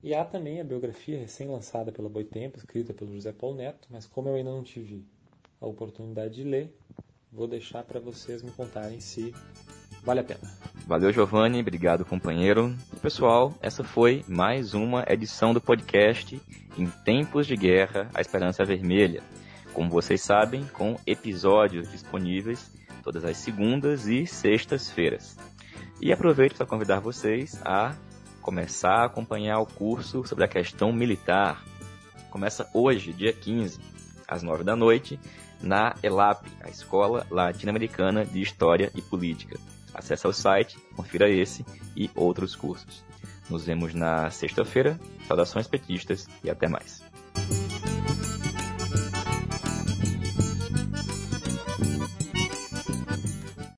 E 0.02 0.16
há 0.16 0.24
também 0.24 0.62
a 0.62 0.64
biografia 0.64 1.20
recém-lançada 1.20 1.92
pela 1.92 2.08
Boitempo, 2.08 2.58
escrita 2.58 2.94
pelo 2.94 3.14
José 3.14 3.34
Paulo 3.34 3.58
Neto, 3.58 3.90
mas 3.92 4.06
como 4.06 4.30
eu 4.30 4.36
ainda 4.36 4.52
não 4.52 4.64
tive 4.64 5.06
a 5.60 5.68
oportunidade 5.68 6.36
de 6.36 6.46
ler, 6.46 6.74
vou 7.30 7.46
deixar 7.46 7.84
para 7.84 8.00
vocês 8.00 8.42
me 8.42 8.52
contarem 8.52 9.02
se 9.02 9.34
Vale 10.04 10.22
a 10.22 10.24
pena. 10.24 10.40
Valeu, 10.88 11.14
Giovanni. 11.14 11.60
Obrigado, 11.60 12.04
companheiro. 12.04 12.76
E, 12.92 13.00
pessoal, 13.00 13.54
essa 13.62 13.84
foi 13.84 14.26
mais 14.28 14.74
uma 14.74 15.06
edição 15.08 15.54
do 15.54 15.62
podcast 15.62 16.42
Em 16.78 16.88
Tempos 17.06 17.46
de 17.46 17.56
Guerra, 17.56 18.10
a 18.14 18.20
Esperança 18.20 18.66
Vermelha. 18.66 19.22
Como 19.74 19.90
vocês 19.90 20.22
sabem, 20.22 20.66
com 20.74 20.98
episódios 21.06 21.90
disponíveis 21.92 22.72
todas 23.04 23.24
as 23.26 23.38
segundas 23.38 24.08
e 24.08 24.26
sextas-feiras. 24.26 25.38
E 26.02 26.12
aproveito 26.12 26.56
para 26.56 26.66
convidar 26.66 27.00
vocês 27.00 27.60
a 27.64 27.96
começar 28.42 29.02
a 29.02 29.06
acompanhar 29.06 29.60
o 29.60 29.66
curso 29.66 30.26
sobre 30.26 30.44
a 30.44 30.48
questão 30.48 30.92
militar. 30.92 31.64
Começa 32.30 32.70
hoje, 32.74 33.14
dia 33.14 33.34
15, 33.34 33.80
às 34.28 34.42
9 34.42 34.64
da 34.64 34.76
noite, 34.76 35.20
na 35.62 35.96
ELAP, 36.02 36.46
a 36.64 36.70
Escola 36.70 37.26
Latino-Americana 37.30 38.26
de 38.26 38.42
História 38.42 38.92
e 38.96 39.02
Política. 39.02 39.60
Acesse 39.94 40.28
o 40.28 40.34
site, 40.34 40.78
confira 40.96 41.30
esse 41.30 41.66
e 41.96 42.10
outros 42.16 42.56
cursos. 42.56 43.04
Nos 43.50 43.66
vemos 43.66 43.94
na 43.94 44.30
sexta-feira. 44.30 45.00
Saudações 45.28 45.68
petistas 45.68 46.28
e 46.44 46.50
até 46.50 46.68
mais. 46.68 47.11